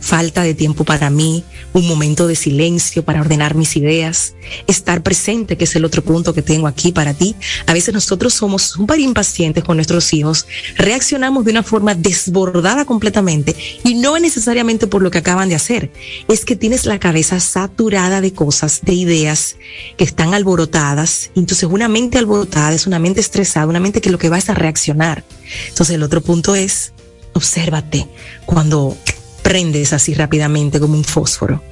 Falta 0.00 0.42
de 0.42 0.54
tiempo 0.54 0.84
para 0.84 1.10
mí, 1.10 1.44
un 1.72 1.86
momento 1.86 2.26
de 2.26 2.34
silencio 2.34 3.04
para 3.04 3.20
ordenar 3.20 3.54
mis 3.54 3.76
ideas, 3.76 4.34
estar 4.66 5.02
presente, 5.02 5.56
que 5.56 5.64
es 5.64 5.76
el 5.76 5.84
otro 5.84 6.02
punto 6.02 6.34
que 6.34 6.42
tengo 6.42 6.66
aquí 6.66 6.92
para 6.92 7.14
ti. 7.14 7.36
A 7.66 7.72
veces 7.72 7.94
nosotros 7.94 8.34
somos 8.34 8.62
súper 8.62 8.98
impacientes 8.98 9.62
con 9.62 9.76
nuestros 9.76 10.12
hijos, 10.12 10.46
reaccionamos 10.76 11.44
de 11.44 11.52
una 11.52 11.62
forma 11.62 11.94
desbordada 11.94 12.84
completamente 12.84 13.54
y 13.84 13.94
no 13.94 14.16
es 14.16 14.22
necesariamente 14.22 14.86
por 14.86 15.02
lo 15.02 15.10
que 15.10 15.18
acaban 15.18 15.48
de 15.48 15.54
hacer, 15.54 15.92
es 16.28 16.44
que 16.44 16.56
tienes 16.56 16.86
la 16.86 16.98
cabeza 16.98 17.38
saturada 17.40 18.20
de 18.20 18.32
cosas, 18.32 18.80
de 18.82 18.94
ideas 18.94 19.56
que 19.96 20.04
están 20.04 20.34
alborotadas. 20.34 21.30
Entonces 21.36 21.68
una 21.70 21.88
mente 21.88 22.18
alborotada 22.18 22.74
es 22.74 22.86
una 22.86 22.98
mente 22.98 23.20
estresada, 23.20 23.66
una 23.66 23.80
mente 23.80 24.00
que 24.00 24.10
lo 24.10 24.18
que 24.18 24.28
va 24.28 24.38
es 24.38 24.50
a 24.50 24.54
reaccionar. 24.54 25.24
Entonces 25.68 25.94
el 25.94 26.02
otro 26.02 26.20
punto 26.20 26.54
es, 26.54 26.92
obsérvate 27.32 28.08
cuando 28.46 28.96
prendes 29.42 29.92
así 29.92 30.14
rápidamente 30.14 30.80
como 30.80 30.94
un 30.94 31.04
fósforo. 31.04 31.62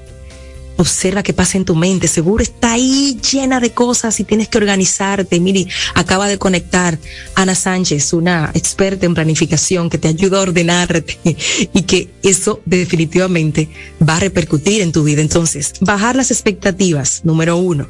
Observa 0.76 1.25
qué 1.25 1.32
pasa 1.32 1.58
en 1.58 1.64
tu 1.64 1.75
mente. 1.75 2.06
Seguro 2.06 2.40
está 2.40 2.75
ahí 2.75 3.18
llena 3.32 3.58
de 3.58 3.72
cosas 3.72 4.20
y 4.20 4.25
tienes 4.25 4.46
que 4.46 4.58
organizarte. 4.58 5.40
Miri, 5.40 5.66
acaba 5.94 6.28
de 6.28 6.38
conectar 6.38 6.96
Ana 7.34 7.56
Sánchez, 7.56 8.12
una 8.12 8.52
experta 8.54 9.04
en 9.04 9.14
planificación 9.14 9.90
que 9.90 9.98
te 9.98 10.06
ayuda 10.06 10.38
a 10.38 10.42
ordenarte 10.42 11.18
y 11.75 11.82
que 11.82 12.10
eso 12.22 12.60
definitivamente 12.64 13.68
va 14.08 14.18
a 14.18 14.20
repercutir 14.20 14.80
en 14.82 14.92
tu 14.92 15.02
vida. 15.02 15.20
Entonces, 15.20 15.72
bajar 15.80 16.14
las 16.14 16.30
expectativas, 16.30 17.22
número 17.25 17.56
uno 17.56 17.88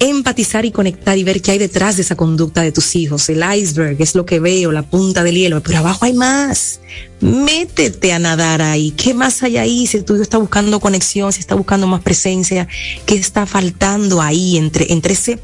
empatizar 0.00 0.64
y 0.64 0.72
conectar 0.72 1.16
y 1.18 1.24
ver 1.24 1.42
qué 1.42 1.52
hay 1.52 1.58
detrás 1.58 1.96
de 1.96 2.02
esa 2.02 2.16
conducta 2.16 2.62
de 2.62 2.72
tus 2.72 2.96
hijos. 2.96 3.28
El 3.28 3.44
iceberg 3.56 4.00
es 4.00 4.14
lo 4.14 4.24
que 4.24 4.40
veo, 4.40 4.72
la 4.72 4.82
punta 4.82 5.22
del 5.22 5.36
hielo, 5.36 5.62
pero 5.62 5.78
abajo 5.78 6.06
hay 6.06 6.14
más. 6.14 6.80
Métete 7.20 8.12
a 8.12 8.18
nadar 8.18 8.62
ahí. 8.62 8.92
¿Qué 8.92 9.12
más 9.12 9.42
hay 9.42 9.58
ahí? 9.58 9.86
Si 9.86 10.00
tu 10.00 10.14
hijo 10.14 10.22
está 10.22 10.38
buscando 10.38 10.80
conexión, 10.80 11.32
si 11.32 11.40
está 11.40 11.54
buscando 11.54 11.86
más 11.86 12.02
presencia, 12.02 12.66
¿qué 13.04 13.14
está 13.14 13.44
faltando 13.44 14.22
ahí 14.22 14.56
entre, 14.56 14.90
entre 14.90 15.12
ese 15.12 15.38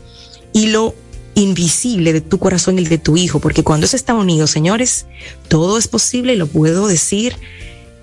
hilo 0.54 0.94
invisible 1.34 2.14
de 2.14 2.22
tu 2.22 2.38
corazón 2.38 2.78
y 2.78 2.82
el 2.82 2.88
de 2.88 2.96
tu 2.96 3.18
hijo? 3.18 3.40
Porque 3.40 3.62
cuando 3.62 3.84
eso 3.84 3.94
está 3.94 4.14
unido, 4.14 4.46
señores, 4.46 5.04
todo 5.48 5.76
es 5.76 5.86
posible 5.86 6.32
y 6.32 6.36
lo 6.36 6.46
puedo 6.46 6.88
decir 6.88 7.36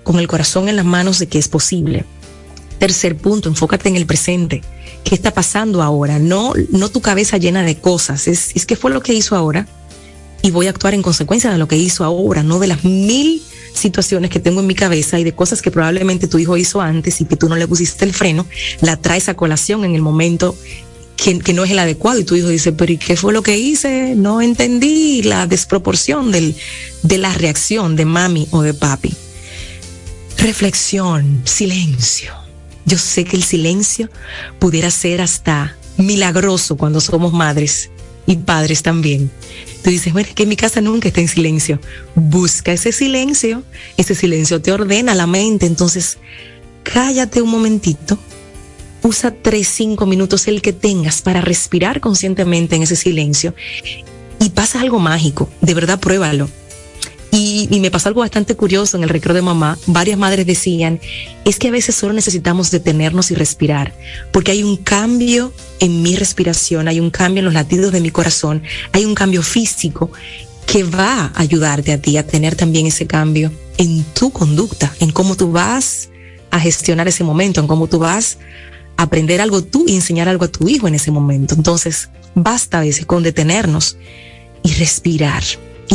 con 0.04 0.20
el 0.20 0.28
corazón 0.28 0.68
en 0.68 0.76
las 0.76 0.84
manos 0.84 1.18
de 1.18 1.26
que 1.26 1.38
es 1.38 1.48
posible. 1.48 2.04
Tercer 2.78 3.16
punto, 3.16 3.48
enfócate 3.48 3.88
en 3.88 3.96
el 3.96 4.06
presente. 4.06 4.62
Qué 5.04 5.14
está 5.14 5.32
pasando 5.32 5.82
ahora, 5.82 6.18
no, 6.18 6.52
no 6.70 6.88
tu 6.88 7.00
cabeza 7.00 7.36
llena 7.36 7.62
de 7.62 7.76
cosas, 7.76 8.26
es, 8.26 8.52
es 8.54 8.64
que 8.66 8.76
fue 8.76 8.90
lo 8.90 9.02
que 9.02 9.12
hizo 9.12 9.36
ahora 9.36 9.66
y 10.44 10.50
voy 10.50 10.66
a 10.66 10.70
actuar 10.70 10.92
en 10.92 11.00
consecuencia 11.00 11.50
de 11.50 11.56
lo 11.56 11.68
que 11.68 11.76
hizo 11.76 12.04
ahora, 12.04 12.42
no 12.42 12.58
de 12.58 12.66
las 12.66 12.84
mil 12.84 13.42
situaciones 13.74 14.30
que 14.30 14.40
tengo 14.40 14.60
en 14.60 14.66
mi 14.66 14.74
cabeza 14.74 15.18
y 15.18 15.24
de 15.24 15.32
cosas 15.32 15.62
que 15.62 15.70
probablemente 15.70 16.28
tu 16.28 16.38
hijo 16.38 16.58
hizo 16.58 16.82
antes 16.82 17.20
y 17.22 17.24
que 17.24 17.36
tú 17.36 17.48
no 17.48 17.56
le 17.56 17.66
pusiste 17.66 18.04
el 18.04 18.12
freno, 18.12 18.46
la 18.82 18.96
traes 18.96 19.30
a 19.30 19.34
colación 19.34 19.84
en 19.84 19.94
el 19.94 20.02
momento 20.02 20.54
que, 21.16 21.54
no 21.54 21.64
es 21.64 21.70
el 21.70 21.78
adecuado 21.78 22.20
y 22.20 22.24
tu 22.24 22.36
hijo 22.36 22.48
dice, 22.48 22.72
pero 22.72 22.92
¿y 22.92 22.98
qué 22.98 23.16
fue 23.16 23.32
lo 23.32 23.42
que 23.42 23.56
hice? 23.56 24.14
No 24.16 24.42
entendí 24.42 25.22
la 25.22 25.46
desproporción 25.46 26.30
de 26.30 27.18
la 27.18 27.32
reacción 27.32 27.96
de 27.96 28.04
mami 28.04 28.46
o 28.50 28.60
de 28.60 28.74
papi. 28.74 29.14
Reflexión, 30.36 31.40
silencio 31.44 32.43
yo 32.84 32.98
sé 32.98 33.24
que 33.24 33.36
el 33.36 33.42
silencio 33.42 34.10
pudiera 34.58 34.90
ser 34.90 35.20
hasta 35.20 35.76
milagroso 35.96 36.76
cuando 36.76 37.00
somos 37.00 37.32
madres 37.32 37.90
y 38.26 38.36
padres 38.36 38.82
también. 38.82 39.30
Tú 39.82 39.90
dices, 39.90 40.12
bueno, 40.12 40.28
es 40.28 40.34
que 40.34 40.46
mi 40.46 40.56
casa 40.56 40.80
nunca 40.80 41.08
está 41.08 41.20
en 41.20 41.28
silencio. 41.28 41.80
Busca 42.14 42.72
ese 42.72 42.92
silencio, 42.92 43.62
ese 43.96 44.14
silencio 44.14 44.60
te 44.60 44.72
ordena 44.72 45.14
la 45.14 45.26
mente, 45.26 45.66
entonces 45.66 46.18
cállate 46.82 47.42
un 47.42 47.50
momentito, 47.50 48.18
usa 49.02 49.30
tres, 49.30 49.68
cinco 49.68 50.06
minutos 50.06 50.48
el 50.48 50.62
que 50.62 50.72
tengas 50.72 51.22
para 51.22 51.40
respirar 51.40 52.00
conscientemente 52.00 52.76
en 52.76 52.82
ese 52.82 52.96
silencio. 52.96 53.54
Y 54.40 54.50
pasa 54.50 54.80
algo 54.80 54.98
mágico, 54.98 55.50
de 55.60 55.74
verdad 55.74 56.00
pruébalo 56.00 56.48
y, 57.36 57.80
me 57.80 57.90
pasó 57.90 58.08
algo 58.08 58.20
bastante 58.20 58.54
curioso 58.54 58.96
en 58.96 59.02
el 59.02 59.08
recreo 59.08 59.34
de 59.34 59.42
mamá. 59.42 59.76
Varias 59.86 60.18
madres 60.18 60.46
decían, 60.46 61.00
es 61.44 61.58
que 61.58 61.68
a 61.68 61.72
veces 61.72 61.94
solo 61.96 62.12
necesitamos 62.12 62.70
detenernos 62.70 63.30
y 63.30 63.34
respirar, 63.34 63.92
porque 64.32 64.52
hay 64.52 64.62
un 64.62 64.76
cambio 64.76 65.52
en 65.80 66.02
mi 66.02 66.14
respiración, 66.14 66.86
hay 66.86 67.00
un 67.00 67.10
cambio 67.10 67.40
en 67.40 67.46
los 67.46 67.54
latidos 67.54 67.92
de 67.92 68.00
mi 68.00 68.10
corazón, 68.10 68.62
hay 68.92 69.04
un 69.04 69.14
cambio 69.14 69.42
físico 69.42 70.12
que 70.66 70.84
va 70.84 71.32
a 71.34 71.40
ayudarte 71.40 71.92
a 71.92 72.00
ti 72.00 72.16
a 72.16 72.26
tener 72.26 72.54
también 72.54 72.86
ese 72.86 73.06
cambio 73.06 73.50
en 73.78 74.04
tu 74.14 74.30
conducta, 74.30 74.94
en 75.00 75.10
cómo 75.10 75.36
tú 75.36 75.50
vas 75.50 76.10
a 76.50 76.60
gestionar 76.60 77.08
ese 77.08 77.24
momento, 77.24 77.60
en 77.60 77.66
cómo 77.66 77.88
tú 77.88 77.98
vas 77.98 78.38
a 78.96 79.02
aprender 79.02 79.40
algo 79.40 79.62
tú 79.62 79.84
y 79.88 79.96
enseñar 79.96 80.28
algo 80.28 80.44
a 80.44 80.48
tu 80.48 80.68
hijo 80.68 80.86
en 80.86 80.94
ese 80.94 81.10
momento. 81.10 81.56
Entonces, 81.56 82.10
basta 82.36 82.78
a 82.78 82.82
veces 82.82 83.06
con 83.06 83.24
detenernos 83.24 83.96
y 84.62 84.72
respirar 84.74 85.42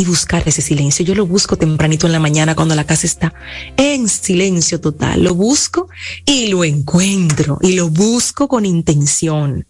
y 0.00 0.04
buscar 0.06 0.42
ese 0.46 0.62
silencio. 0.62 1.04
Yo 1.04 1.14
lo 1.14 1.26
busco 1.26 1.58
tempranito 1.58 2.06
en 2.06 2.14
la 2.14 2.20
mañana 2.20 2.54
cuando 2.54 2.74
la 2.74 2.84
casa 2.84 3.06
está 3.06 3.34
en 3.76 4.08
silencio 4.08 4.80
total. 4.80 5.22
Lo 5.22 5.34
busco 5.34 5.90
y 6.24 6.46
lo 6.46 6.64
encuentro 6.64 7.58
y 7.60 7.74
lo 7.74 7.90
busco 7.90 8.48
con 8.48 8.64
intención. 8.64 9.66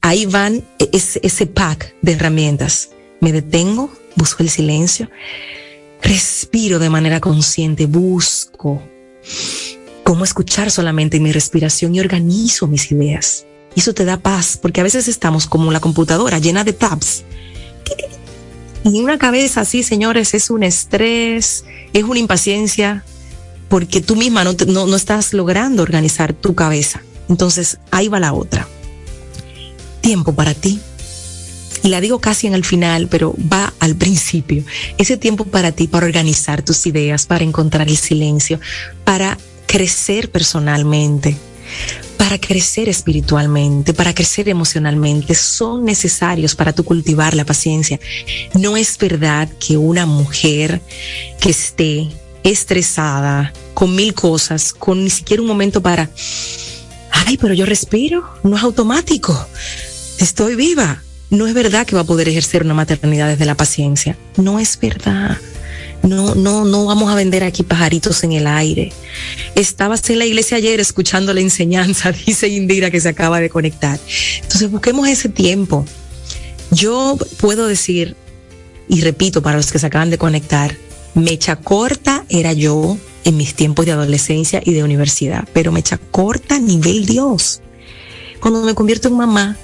Ahí 0.00 0.26
van 0.26 0.62
e-, 0.78 0.90
ese, 0.92 1.18
ese 1.24 1.46
pack 1.46 1.92
de 2.02 2.12
herramientas. 2.12 2.90
Me 3.20 3.32
detengo, 3.32 3.92
busco 4.14 4.44
el 4.44 4.48
silencio, 4.48 5.10
respiro 6.02 6.78
de 6.78 6.90
manera 6.90 7.18
consciente, 7.18 7.86
busco 7.86 8.80
cómo 10.04 10.22
escuchar 10.22 10.70
solamente 10.70 11.18
mi 11.18 11.32
respiración 11.32 11.96
y 11.96 12.00
organizo 12.00 12.68
mis 12.68 12.92
ideas. 12.92 13.44
Y 13.74 13.80
eso 13.80 13.92
te 13.92 14.04
da 14.04 14.18
paz, 14.18 14.56
porque 14.56 14.80
a 14.80 14.84
veces 14.84 15.08
estamos 15.08 15.48
como 15.48 15.72
la 15.72 15.80
computadora 15.80 16.38
llena 16.38 16.62
de 16.62 16.74
tabs 16.74 17.24
y 18.92 19.00
una 19.00 19.18
cabeza 19.18 19.62
así, 19.62 19.82
señores, 19.82 20.34
es 20.34 20.50
un 20.50 20.62
estrés, 20.62 21.64
es 21.92 22.04
una 22.04 22.18
impaciencia, 22.18 23.04
porque 23.68 24.00
tú 24.00 24.16
misma 24.16 24.44
no, 24.44 24.54
no, 24.66 24.86
no 24.86 24.96
estás 24.96 25.32
logrando 25.32 25.82
organizar 25.82 26.32
tu 26.32 26.54
cabeza. 26.54 27.02
Entonces, 27.28 27.78
ahí 27.90 28.08
va 28.08 28.20
la 28.20 28.32
otra. 28.32 28.66
Tiempo 30.00 30.34
para 30.34 30.54
ti. 30.54 30.80
Y 31.82 31.88
la 31.88 32.00
digo 32.00 32.18
casi 32.18 32.46
en 32.46 32.54
el 32.54 32.64
final, 32.64 33.08
pero 33.08 33.34
va 33.52 33.72
al 33.78 33.94
principio. 33.94 34.64
Ese 34.96 35.16
tiempo 35.16 35.44
para 35.44 35.72
ti, 35.72 35.86
para 35.86 36.06
organizar 36.06 36.62
tus 36.62 36.86
ideas, 36.86 37.26
para 37.26 37.44
encontrar 37.44 37.88
el 37.88 37.96
silencio, 37.96 38.58
para 39.04 39.38
crecer 39.66 40.30
personalmente, 40.30 41.36
para 42.18 42.38
crecer 42.38 42.88
espiritualmente, 42.88 43.94
para 43.94 44.12
crecer 44.12 44.48
emocionalmente, 44.48 45.34
son 45.34 45.84
necesarios 45.84 46.54
para 46.54 46.74
tu 46.74 46.84
cultivar 46.84 47.34
la 47.34 47.46
paciencia. 47.46 47.98
No 48.54 48.76
es 48.76 48.98
verdad 48.98 49.48
que 49.58 49.78
una 49.78 50.04
mujer 50.04 50.82
que 51.40 51.50
esté 51.50 52.08
estresada, 52.42 53.52
con 53.72 53.94
mil 53.94 54.12
cosas, 54.12 54.72
con 54.74 55.04
ni 55.04 55.10
siquiera 55.10 55.40
un 55.40 55.48
momento 55.48 55.80
para, 55.80 56.10
ay, 57.12 57.38
pero 57.38 57.54
yo 57.54 57.64
respiro, 57.64 58.28
no 58.42 58.56
es 58.56 58.62
automático, 58.62 59.48
estoy 60.18 60.54
viva. 60.54 61.02
No 61.30 61.46
es 61.46 61.52
verdad 61.52 61.86
que 61.86 61.94
va 61.94 62.02
a 62.02 62.04
poder 62.04 62.26
ejercer 62.26 62.62
una 62.62 62.72
maternidad 62.72 63.28
desde 63.28 63.44
la 63.44 63.54
paciencia. 63.54 64.16
No 64.38 64.58
es 64.58 64.80
verdad. 64.80 65.36
No, 66.02 66.34
no, 66.34 66.64
no 66.64 66.86
vamos 66.86 67.10
a 67.10 67.14
vender 67.14 67.44
aquí 67.44 67.62
pajaritos 67.62 68.22
en 68.24 68.32
el 68.32 68.46
aire. 68.46 68.92
Estabas 69.54 70.08
en 70.10 70.18
la 70.18 70.26
iglesia 70.26 70.56
ayer 70.56 70.80
escuchando 70.80 71.34
la 71.34 71.40
enseñanza, 71.40 72.12
dice 72.26 72.48
Indira 72.48 72.90
que 72.90 73.00
se 73.00 73.08
acaba 73.08 73.40
de 73.40 73.50
conectar. 73.50 73.98
Entonces 74.42 74.70
busquemos 74.70 75.08
ese 75.08 75.28
tiempo. 75.28 75.84
Yo 76.70 77.16
puedo 77.38 77.66
decir, 77.66 78.14
y 78.88 79.00
repito 79.00 79.42
para 79.42 79.56
los 79.56 79.72
que 79.72 79.78
se 79.78 79.86
acaban 79.86 80.10
de 80.10 80.18
conectar, 80.18 80.76
mecha 81.14 81.56
corta 81.56 82.24
era 82.28 82.52
yo 82.52 82.96
en 83.24 83.36
mis 83.36 83.54
tiempos 83.54 83.86
de 83.86 83.92
adolescencia 83.92 84.62
y 84.64 84.72
de 84.72 84.84
universidad, 84.84 85.48
pero 85.52 85.72
mecha 85.72 85.98
corta 85.98 86.58
nivel 86.58 87.06
Dios. 87.06 87.60
Cuando 88.40 88.62
me 88.62 88.74
convierto 88.74 89.08
en 89.08 89.16
mamá, 89.16 89.56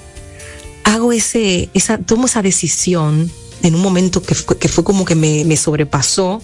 hago 0.83 1.13
ese, 1.13 1.69
esa, 1.73 1.97
tomo 1.97 2.25
esa 2.25 2.41
decisión 2.41 3.31
en 3.67 3.75
un 3.75 3.81
momento 3.81 4.21
que, 4.21 4.35
que 4.59 4.67
fue 4.67 4.83
como 4.83 5.05
que 5.05 5.15
me, 5.15 5.43
me, 5.45 5.57
sobrepasó. 5.57 6.41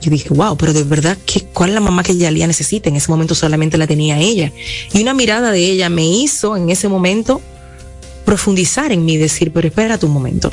Yo 0.00 0.10
dije, 0.10 0.28
wow, 0.30 0.56
pero 0.56 0.72
de 0.72 0.82
verdad, 0.82 1.16
¿qué, 1.26 1.42
¿cuál 1.52 1.70
es 1.70 1.74
la 1.74 1.80
mamá 1.80 2.02
que 2.02 2.16
Yalía 2.16 2.46
necesita? 2.46 2.88
En 2.88 2.96
ese 2.96 3.10
momento 3.10 3.34
solamente 3.34 3.78
la 3.78 3.86
tenía 3.86 4.18
ella. 4.18 4.52
Y 4.92 5.02
una 5.02 5.14
mirada 5.14 5.50
de 5.50 5.60
ella 5.60 5.88
me 5.88 6.06
hizo 6.06 6.56
en 6.56 6.70
ese 6.70 6.88
momento 6.88 7.40
profundizar 8.24 8.92
en 8.92 9.04
mí, 9.04 9.16
decir, 9.16 9.52
pero 9.52 9.68
espérate 9.68 10.06
un 10.06 10.12
momento. 10.12 10.50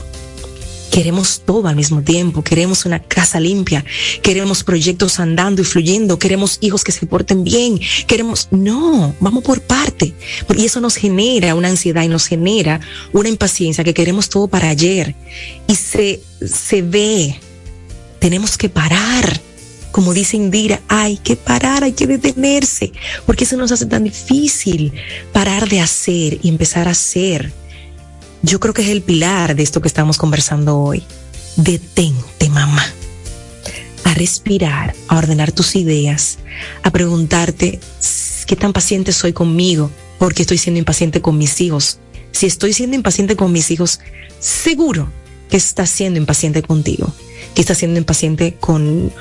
Queremos 0.92 1.42
todo 1.46 1.68
al 1.68 1.76
mismo 1.76 2.02
tiempo, 2.02 2.44
queremos 2.44 2.86
una 2.86 3.00
casa 3.00 3.40
limpia, 3.40 3.84
queremos 4.22 4.64
proyectos 4.64 5.20
andando 5.20 5.62
y 5.62 5.66
fluyendo, 5.66 6.20
queremos 6.20 6.58
hijos 6.62 6.84
que 6.84 6.92
se 6.92 7.06
porten 7.06 7.44
bien, 7.44 7.80
queremos, 8.08 8.50
no, 8.52 9.16
vamos 9.20 9.44
por 9.44 9.62
parte. 9.62 10.14
Y 10.56 10.66
eso 10.66 10.82
nos 10.82 10.96
genera 10.96 11.56
una 11.56 11.70
ansiedad 11.70 12.04
y 12.04 12.10
nos 12.10 12.28
genera 12.28 12.82
una 13.14 13.30
impaciencia 13.30 13.84
que 13.84 13.94
queremos 13.94 14.30
todo 14.30 14.48
para 14.48 14.70
ayer. 14.70 15.16
Y 15.68 15.76
se, 15.76 16.22
se 16.46 16.82
ve, 16.82 17.40
tenemos 18.20 18.58
que 18.58 18.70
parar 18.70 19.42
como 19.92 20.14
dice 20.14 20.38
Indira, 20.38 20.82
hay 20.88 21.18
que 21.18 21.36
parar, 21.36 21.84
hay 21.84 21.92
que 21.92 22.08
detenerse, 22.08 22.92
porque 23.26 23.44
eso 23.44 23.58
nos 23.58 23.72
hace 23.72 23.86
tan 23.86 24.06
difícil 24.06 24.94
parar 25.34 25.68
de 25.68 25.82
hacer 25.82 26.40
y 26.42 26.50
empezar 26.50 26.88
a 26.88 26.92
hacer. 26.92 27.52
Yo 28.44 28.60
creo 28.60 28.74
que 28.74 28.82
es 28.82 28.90
el 28.90 29.02
pilar 29.02 29.56
de 29.56 29.64
esto 29.64 29.82
que 29.82 29.88
estamos 29.88 30.18
conversando 30.18 30.80
hoy. 30.80 31.04
Detente, 31.58 32.50
mamá. 32.50 32.86
A 34.04 34.14
respirar, 34.14 34.96
a 35.08 35.18
ordenar 35.18 35.52
tus 35.52 35.76
ideas, 35.76 36.40
a 36.84 36.92
preguntarte 36.92 37.80
qué 38.48 38.56
tan 38.56 38.74
paciente 38.74 39.14
soy 39.14 39.32
conmigo, 39.32 39.92
porque 40.18 40.42
estoy 40.42 40.58
siendo 40.58 40.80
impaciente 40.80 41.22
con 41.22 41.38
mis 41.38 41.62
hijos. 41.62 42.00
Si 42.32 42.48
estoy 42.48 42.74
siendo 42.74 42.96
impaciente 42.96 43.36
con 43.36 43.52
mis 43.52 43.70
hijos, 43.70 44.00
seguro 44.40 45.10
que 45.50 45.58
estás 45.58 45.90
siendo 45.90 46.20
impaciente 46.20 46.64
contigo, 46.64 47.14
que 47.54 47.62
estás 47.62 47.78
siendo 47.78 48.00
impaciente 48.00 48.56
con, 48.60 49.12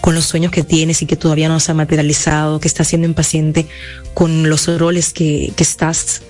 con 0.00 0.14
los 0.14 0.24
sueños 0.24 0.52
que 0.52 0.62
tienes 0.62 1.02
y 1.02 1.06
que 1.06 1.16
todavía 1.16 1.48
no 1.48 1.60
se 1.60 1.72
ha 1.72 1.74
materializado, 1.74 2.60
que 2.60 2.68
estás 2.68 2.88
siendo 2.88 3.06
impaciente 3.06 3.66
con 4.14 4.48
los 4.48 4.66
roles 4.78 5.12
que, 5.12 5.52
que 5.54 5.62
estás 5.62 6.22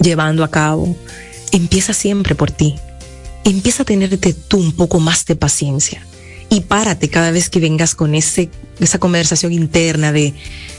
llevando 0.00 0.42
a 0.42 0.50
cabo. 0.50 0.96
Empieza 1.52 1.92
siempre 1.92 2.34
por 2.34 2.50
ti. 2.50 2.74
Empieza 3.44 3.82
a 3.82 3.86
tenerte 3.86 4.34
tú 4.34 4.58
un 4.58 4.72
poco 4.72 5.00
más 5.00 5.24
de 5.24 5.36
paciencia 5.36 6.04
y 6.48 6.60
párate 6.60 7.08
cada 7.08 7.30
vez 7.30 7.50
que 7.50 7.60
vengas 7.60 7.94
con 7.94 8.14
ese, 8.14 8.50
esa 8.78 8.98
conversación 8.98 9.52
interna 9.52 10.12
de, 10.12 10.34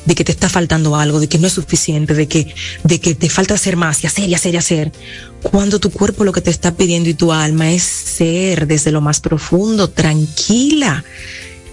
de 0.05 0.15
que 0.15 0.23
te 0.23 0.31
está 0.31 0.49
faltando 0.49 0.95
algo, 0.95 1.19
de 1.19 1.27
que 1.27 1.37
no 1.37 1.47
es 1.47 1.53
suficiente, 1.53 2.13
de 2.13 2.27
que, 2.27 2.53
de 2.83 2.99
que 2.99 3.15
te 3.15 3.29
falta 3.29 3.53
hacer 3.53 3.75
más 3.75 4.03
y 4.03 4.07
hacer 4.07 4.29
y 4.29 4.35
hacer 4.35 4.53
y 4.53 4.57
hacer. 4.57 4.91
Cuando 5.41 5.79
tu 5.79 5.91
cuerpo 5.91 6.23
lo 6.23 6.31
que 6.31 6.41
te 6.41 6.49
está 6.49 6.75
pidiendo 6.75 7.09
y 7.09 7.13
tu 7.13 7.33
alma 7.33 7.71
es 7.71 7.83
ser 7.83 8.67
desde 8.67 8.91
lo 8.91 9.01
más 9.01 9.19
profundo, 9.19 9.89
tranquila 9.89 11.03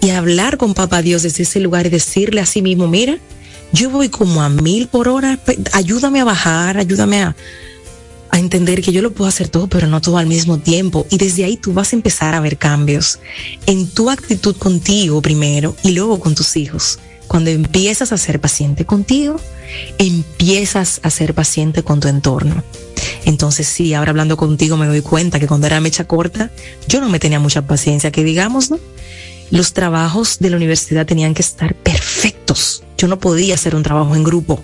y 0.01 0.09
hablar 0.09 0.57
con 0.57 0.73
Papá 0.73 1.01
Dios 1.01 1.23
desde 1.23 1.43
ese 1.43 1.59
lugar 1.59 1.85
y 1.85 1.89
decirle 1.89 2.41
a 2.41 2.45
sí 2.45 2.61
mismo, 2.61 2.87
mira, 2.87 3.17
yo 3.71 3.89
voy 3.89 4.09
como 4.09 4.43
a 4.43 4.49
mil 4.49 4.87
por 4.87 5.07
hora, 5.07 5.39
ayúdame 5.73 6.19
a 6.19 6.25
bajar, 6.25 6.77
ayúdame 6.77 7.23
a, 7.23 7.35
a 8.35 8.39
entender 8.39 8.81
que 8.81 8.91
yo 8.91 9.01
lo 9.01 9.13
puedo 9.13 9.29
hacer 9.29 9.47
todo, 9.47 9.67
pero 9.67 9.87
no 9.87 10.01
todo 10.01 10.17
al 10.17 10.27
mismo 10.27 10.57
tiempo. 10.57 11.07
Y 11.09 11.17
desde 11.17 11.45
ahí 11.45 11.55
tú 11.55 11.71
vas 11.71 11.93
a 11.93 11.95
empezar 11.95 12.35
a 12.35 12.41
ver 12.41 12.57
cambios 12.57 13.19
en 13.65 13.87
tu 13.87 14.09
actitud 14.09 14.57
contigo 14.57 15.21
primero 15.21 15.73
y 15.83 15.91
luego 15.91 16.19
con 16.19 16.35
tus 16.35 16.57
hijos. 16.57 16.99
Cuando 17.27 17.49
empiezas 17.49 18.11
a 18.11 18.17
ser 18.17 18.41
paciente 18.41 18.83
contigo, 18.83 19.39
empiezas 19.97 20.99
a 21.01 21.11
ser 21.11 21.33
paciente 21.33 21.83
con 21.83 22.01
tu 22.01 22.09
entorno. 22.09 22.61
Entonces 23.23 23.67
sí, 23.67 23.93
ahora 23.93 24.09
hablando 24.09 24.35
contigo 24.35 24.75
me 24.75 24.85
doy 24.85 25.01
cuenta 25.01 25.39
que 25.39 25.47
cuando 25.47 25.67
era 25.67 25.79
mecha 25.79 26.03
corta, 26.03 26.51
yo 26.89 26.99
no 26.99 27.07
me 27.07 27.19
tenía 27.19 27.39
mucha 27.39 27.61
paciencia, 27.61 28.11
que 28.11 28.25
digamos. 28.25 28.69
Los 29.49 29.71
trabajos 29.71 30.39
de 30.39 30.49
la 30.49 30.57
universidad 30.57 31.05
tenían 31.05 31.33
que 31.33 31.41
estar 31.41 31.73
perfectos. 31.73 32.44
Yo 32.97 33.07
no 33.07 33.19
podía 33.19 33.55
hacer 33.55 33.75
un 33.75 33.83
trabajo 33.83 34.15
en 34.15 34.23
grupo 34.23 34.63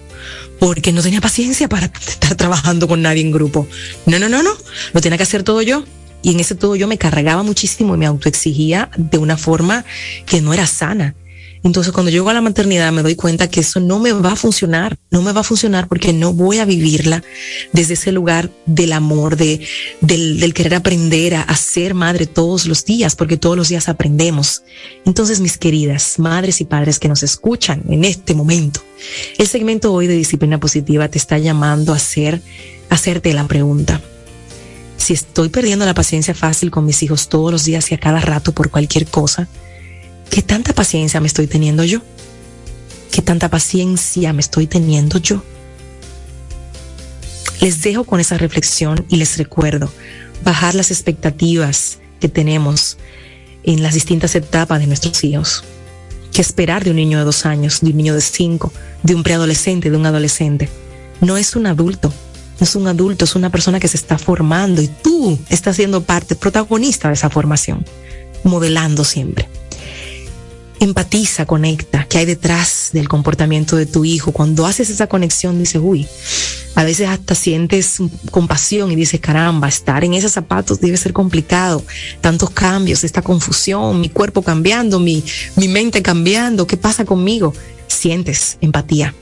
porque 0.59 0.91
no 0.91 1.01
tenía 1.01 1.21
paciencia 1.21 1.67
para 1.67 1.87
estar 1.87 2.35
trabajando 2.35 2.87
con 2.87 3.01
nadie 3.01 3.21
en 3.21 3.31
grupo. 3.31 3.67
No, 4.05 4.19
no, 4.19 4.29
no, 4.29 4.43
no, 4.43 4.51
lo 4.93 5.01
tenía 5.01 5.17
que 5.17 5.23
hacer 5.23 5.43
todo 5.43 5.61
yo. 5.61 5.83
Y 6.23 6.31
en 6.31 6.39
ese 6.39 6.53
todo 6.53 6.75
yo 6.75 6.87
me 6.87 6.99
cargaba 6.99 7.41
muchísimo 7.41 7.95
y 7.95 7.97
me 7.97 8.05
autoexigía 8.05 8.91
de 8.95 9.17
una 9.17 9.37
forma 9.37 9.85
que 10.27 10.41
no 10.41 10.53
era 10.53 10.67
sana. 10.67 11.15
Entonces, 11.63 11.93
cuando 11.93 12.09
llego 12.09 12.29
a 12.29 12.33
la 12.33 12.41
maternidad, 12.41 12.91
me 12.91 13.03
doy 13.03 13.15
cuenta 13.15 13.47
que 13.47 13.59
eso 13.59 13.79
no 13.79 13.99
me 13.99 14.11
va 14.13 14.31
a 14.31 14.35
funcionar, 14.35 14.97
no 15.11 15.21
me 15.21 15.31
va 15.31 15.41
a 15.41 15.43
funcionar 15.43 15.87
porque 15.87 16.11
no 16.11 16.33
voy 16.33 16.57
a 16.57 16.65
vivirla 16.65 17.23
desde 17.71 17.93
ese 17.93 18.11
lugar 18.11 18.49
del 18.65 18.93
amor, 18.93 19.37
de, 19.37 19.61
del, 20.01 20.53
querer 20.55 20.73
aprender 20.73 21.35
a, 21.35 21.41
a 21.43 21.55
ser 21.55 21.93
madre 21.93 22.25
todos 22.25 22.65
los 22.65 22.83
días, 22.83 23.15
porque 23.15 23.37
todos 23.37 23.55
los 23.55 23.69
días 23.69 23.89
aprendemos. 23.89 24.63
Entonces, 25.05 25.39
mis 25.39 25.57
queridas 25.57 26.17
madres 26.17 26.61
y 26.61 26.65
padres 26.65 26.97
que 26.97 27.07
nos 27.07 27.21
escuchan 27.21 27.83
en 27.89 28.05
este 28.05 28.33
momento, 28.33 28.81
el 29.37 29.47
segmento 29.47 29.93
hoy 29.93 30.07
de 30.07 30.15
disciplina 30.15 30.59
positiva 30.59 31.09
te 31.09 31.19
está 31.19 31.37
llamando 31.37 31.93
a 31.93 31.97
hacer, 31.97 32.41
a 32.89 32.95
hacerte 32.95 33.33
la 33.33 33.47
pregunta. 33.47 34.01
Si 34.97 35.13
estoy 35.13 35.49
perdiendo 35.49 35.85
la 35.85 35.93
paciencia 35.93 36.33
fácil 36.33 36.71
con 36.71 36.85
mis 36.85 37.01
hijos 37.03 37.27
todos 37.27 37.51
los 37.51 37.65
días 37.65 37.91
y 37.91 37.95
a 37.95 37.99
cada 37.99 38.19
rato 38.19 38.51
por 38.51 38.69
cualquier 38.69 39.07
cosa, 39.07 39.47
¿Qué 40.31 40.41
tanta 40.41 40.71
paciencia 40.71 41.19
me 41.19 41.27
estoy 41.27 41.45
teniendo 41.45 41.83
yo? 41.83 41.99
¿Qué 43.11 43.21
tanta 43.21 43.49
paciencia 43.49 44.31
me 44.31 44.39
estoy 44.39 44.65
teniendo 44.65 45.17
yo? 45.17 45.43
Les 47.59 47.81
dejo 47.81 48.05
con 48.05 48.21
esa 48.21 48.37
reflexión 48.37 49.05
y 49.09 49.17
les 49.17 49.37
recuerdo 49.37 49.91
bajar 50.45 50.73
las 50.73 50.89
expectativas 50.89 51.99
que 52.21 52.29
tenemos 52.29 52.97
en 53.63 53.83
las 53.83 53.93
distintas 53.93 54.33
etapas 54.35 54.79
de 54.79 54.87
nuestros 54.87 55.21
hijos. 55.25 55.65
¿Qué 56.31 56.39
esperar 56.39 56.85
de 56.85 56.91
un 56.91 56.95
niño 56.95 57.17
de 57.17 57.25
dos 57.25 57.45
años, 57.45 57.81
de 57.81 57.89
un 57.89 57.97
niño 57.97 58.15
de 58.15 58.21
cinco, 58.21 58.71
de 59.03 59.15
un 59.15 59.23
preadolescente, 59.23 59.91
de 59.91 59.97
un 59.97 60.05
adolescente? 60.05 60.69
No 61.19 61.35
es 61.35 61.57
un 61.57 61.67
adulto, 61.67 62.07
no 62.57 62.63
es 62.63 62.73
un 62.77 62.87
adulto, 62.87 63.25
es 63.25 63.35
una 63.35 63.49
persona 63.49 63.81
que 63.81 63.89
se 63.89 63.97
está 63.97 64.17
formando 64.17 64.81
y 64.81 64.87
tú 64.87 65.37
estás 65.49 65.75
siendo 65.75 66.03
parte, 66.03 66.35
protagonista 66.35 67.09
de 67.09 67.15
esa 67.15 67.29
formación, 67.29 67.85
modelando 68.45 69.03
siempre 69.03 69.49
empatiza, 70.83 71.45
conecta, 71.45 72.05
qué 72.09 72.19
hay 72.19 72.25
detrás 72.25 72.89
del 72.91 73.07
comportamiento 73.07 73.75
de 73.75 73.85
tu 73.85 74.03
hijo. 74.03 74.31
Cuando 74.31 74.65
haces 74.65 74.89
esa 74.89 75.07
conexión, 75.07 75.59
dices, 75.59 75.81
uy, 75.83 76.07
a 76.75 76.83
veces 76.83 77.07
hasta 77.07 77.35
sientes 77.35 77.97
compasión 78.31 78.91
y 78.91 78.95
dices, 78.95 79.19
caramba, 79.19 79.67
estar 79.67 80.03
en 80.03 80.13
esos 80.13 80.31
zapatos 80.31 80.81
debe 80.81 80.97
ser 80.97 81.13
complicado. 81.13 81.83
Tantos 82.21 82.49
cambios, 82.49 83.03
esta 83.03 83.21
confusión, 83.21 84.01
mi 84.01 84.09
cuerpo 84.09 84.41
cambiando, 84.41 84.99
mi, 84.99 85.23
mi 85.55 85.67
mente 85.67 86.01
cambiando, 86.01 86.65
¿qué 86.65 86.77
pasa 86.77 87.05
conmigo? 87.05 87.53
Sientes 87.87 88.57
empatía. 88.61 89.13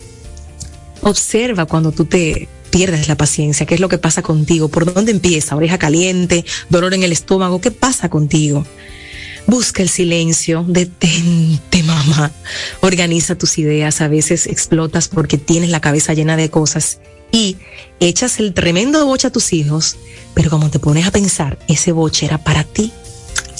Observa 1.01 1.65
cuando 1.65 1.91
tú 1.91 2.05
te 2.05 2.47
pierdes 2.69 3.07
la 3.07 3.17
paciencia, 3.17 3.65
qué 3.65 3.75
es 3.75 3.81
lo 3.81 3.89
que 3.89 3.97
pasa 3.97 4.21
contigo, 4.21 4.69
por 4.69 4.93
dónde 4.93 5.11
empieza, 5.11 5.55
oreja 5.55 5.77
caliente, 5.77 6.45
dolor 6.69 6.93
en 6.93 7.03
el 7.03 7.11
estómago, 7.11 7.59
¿qué 7.59 7.71
pasa 7.71 8.09
contigo? 8.09 8.65
Busca 9.49 9.81
el 9.81 9.89
silencio, 9.89 10.63
detente, 10.67 11.81
mamá. 11.81 12.31
Organiza 12.81 13.35
tus 13.35 13.57
ideas, 13.57 13.99
a 13.99 14.07
veces 14.07 14.45
explotas 14.45 15.07
porque 15.07 15.39
tienes 15.39 15.71
la 15.71 15.81
cabeza 15.81 16.13
llena 16.13 16.37
de 16.37 16.51
cosas 16.51 16.99
y 17.31 17.57
echas 17.99 18.39
el 18.39 18.53
tremendo 18.53 19.03
boche 19.07 19.25
a 19.25 19.31
tus 19.31 19.51
hijos, 19.53 19.97
pero 20.35 20.51
como 20.51 20.69
te 20.69 20.77
pones 20.77 21.07
a 21.07 21.11
pensar, 21.11 21.57
ese 21.67 21.91
boche 21.91 22.27
era 22.27 22.37
para 22.37 22.63
ti. 22.63 22.91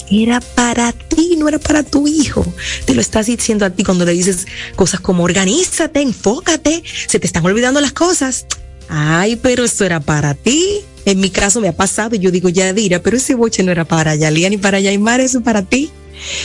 Era 0.08 0.40
para 0.40 0.92
ti, 0.92 1.34
no 1.36 1.48
era 1.48 1.58
para 1.58 1.82
tu 1.82 2.06
hijo. 2.06 2.46
Te 2.84 2.94
lo 2.94 3.00
estás 3.00 3.26
diciendo 3.26 3.64
a 3.64 3.70
ti 3.70 3.82
cuando 3.82 4.04
le 4.04 4.12
dices 4.12 4.46
cosas 4.76 5.00
como 5.00 5.24
organízate, 5.24 6.02
enfócate, 6.02 6.84
se 7.08 7.18
te 7.18 7.26
están 7.26 7.44
olvidando 7.44 7.80
las 7.80 7.92
cosas. 7.92 8.46
Ay, 8.88 9.34
pero 9.34 9.64
eso 9.64 9.84
era 9.84 9.98
para 9.98 10.34
ti. 10.34 10.82
En 11.04 11.20
mi 11.20 11.30
caso 11.30 11.60
me 11.60 11.68
ha 11.68 11.76
pasado 11.76 12.14
y 12.14 12.18
yo 12.18 12.30
digo, 12.30 12.48
ya 12.48 12.66
Yadira, 12.66 13.00
pero 13.00 13.16
ese 13.16 13.34
boche 13.34 13.62
no 13.62 13.72
era 13.72 13.84
para 13.84 14.14
Yalía 14.14 14.50
ni 14.50 14.58
para 14.58 14.80
Yaimar, 14.80 15.20
eso 15.20 15.38
es 15.38 15.44
para 15.44 15.62
ti. 15.62 15.90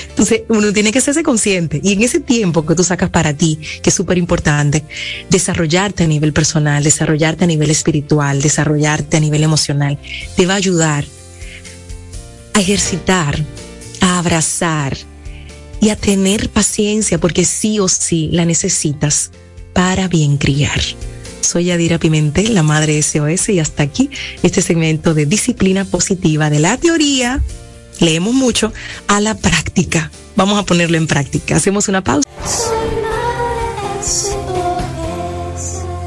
Entonces, 0.10 0.44
uno 0.48 0.72
tiene 0.72 0.92
que 0.92 1.00
hacerse 1.00 1.24
consciente. 1.24 1.82
Y 1.84 1.94
en 1.94 2.02
ese 2.02 2.20
tiempo 2.20 2.66
que 2.66 2.76
tú 2.76 2.84
sacas 2.84 3.10
para 3.10 3.34
ti, 3.34 3.60
que 3.82 3.90
es 3.90 3.96
súper 3.96 4.18
importante, 4.18 4.84
desarrollarte 5.30 6.04
a 6.04 6.08
nivel 6.08 6.34
personal, 6.34 6.84
desarrollarte 6.84 7.44
a 7.44 7.48
nivel 7.48 7.70
espiritual, 7.70 8.42
desarrollarte 8.42 9.18
a 9.18 9.20
nivel 9.20 9.44
emocional, 9.44 9.98
te 10.36 10.46
va 10.46 10.54
a 10.54 10.58
ayudar 10.58 11.06
a 12.54 12.62
ejercitar, 12.62 13.38
a 14.00 14.20
abrazar 14.20 14.96
y 15.82 15.90
a 15.90 15.98
tener 15.98 16.50
paciencia, 16.50 17.20
porque 17.20 17.44
sí 17.44 17.80
o 17.80 17.90
sí 17.90 18.30
la 18.32 18.46
necesitas 18.46 19.32
para 19.74 20.08
bien 20.08 20.38
criar. 20.38 20.82
Soy 21.46 21.66
Yadira 21.66 21.98
Pimentel, 21.98 22.54
la 22.54 22.64
madre 22.64 23.02
SOS, 23.02 23.50
y 23.50 23.60
hasta 23.60 23.84
aquí 23.84 24.10
este 24.44 24.62
segmento 24.62 25.14
de 25.14 25.26
disciplina 25.26 25.86
positiva 25.86 26.50
de 26.50 26.60
la 26.60 26.78
teoría. 26.78 27.42
Leemos 28.00 28.34
mucho 28.34 28.74
a 29.08 29.22
la 29.22 29.36
práctica. 29.36 30.12
Vamos 30.36 30.60
a 30.60 30.64
ponerlo 30.64 30.98
en 30.98 31.08
práctica. 31.08 31.56
Hacemos 31.56 31.88
una 31.88 32.04
pausa. 32.04 32.28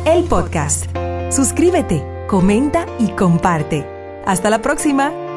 El 0.04 0.24
podcast. 0.24 0.86
Suscríbete, 1.30 2.02
comenta 2.28 2.86
y 2.98 3.08
comparte. 3.08 3.86
Hasta 4.26 4.50
la 4.50 4.60
próxima. 4.60 5.27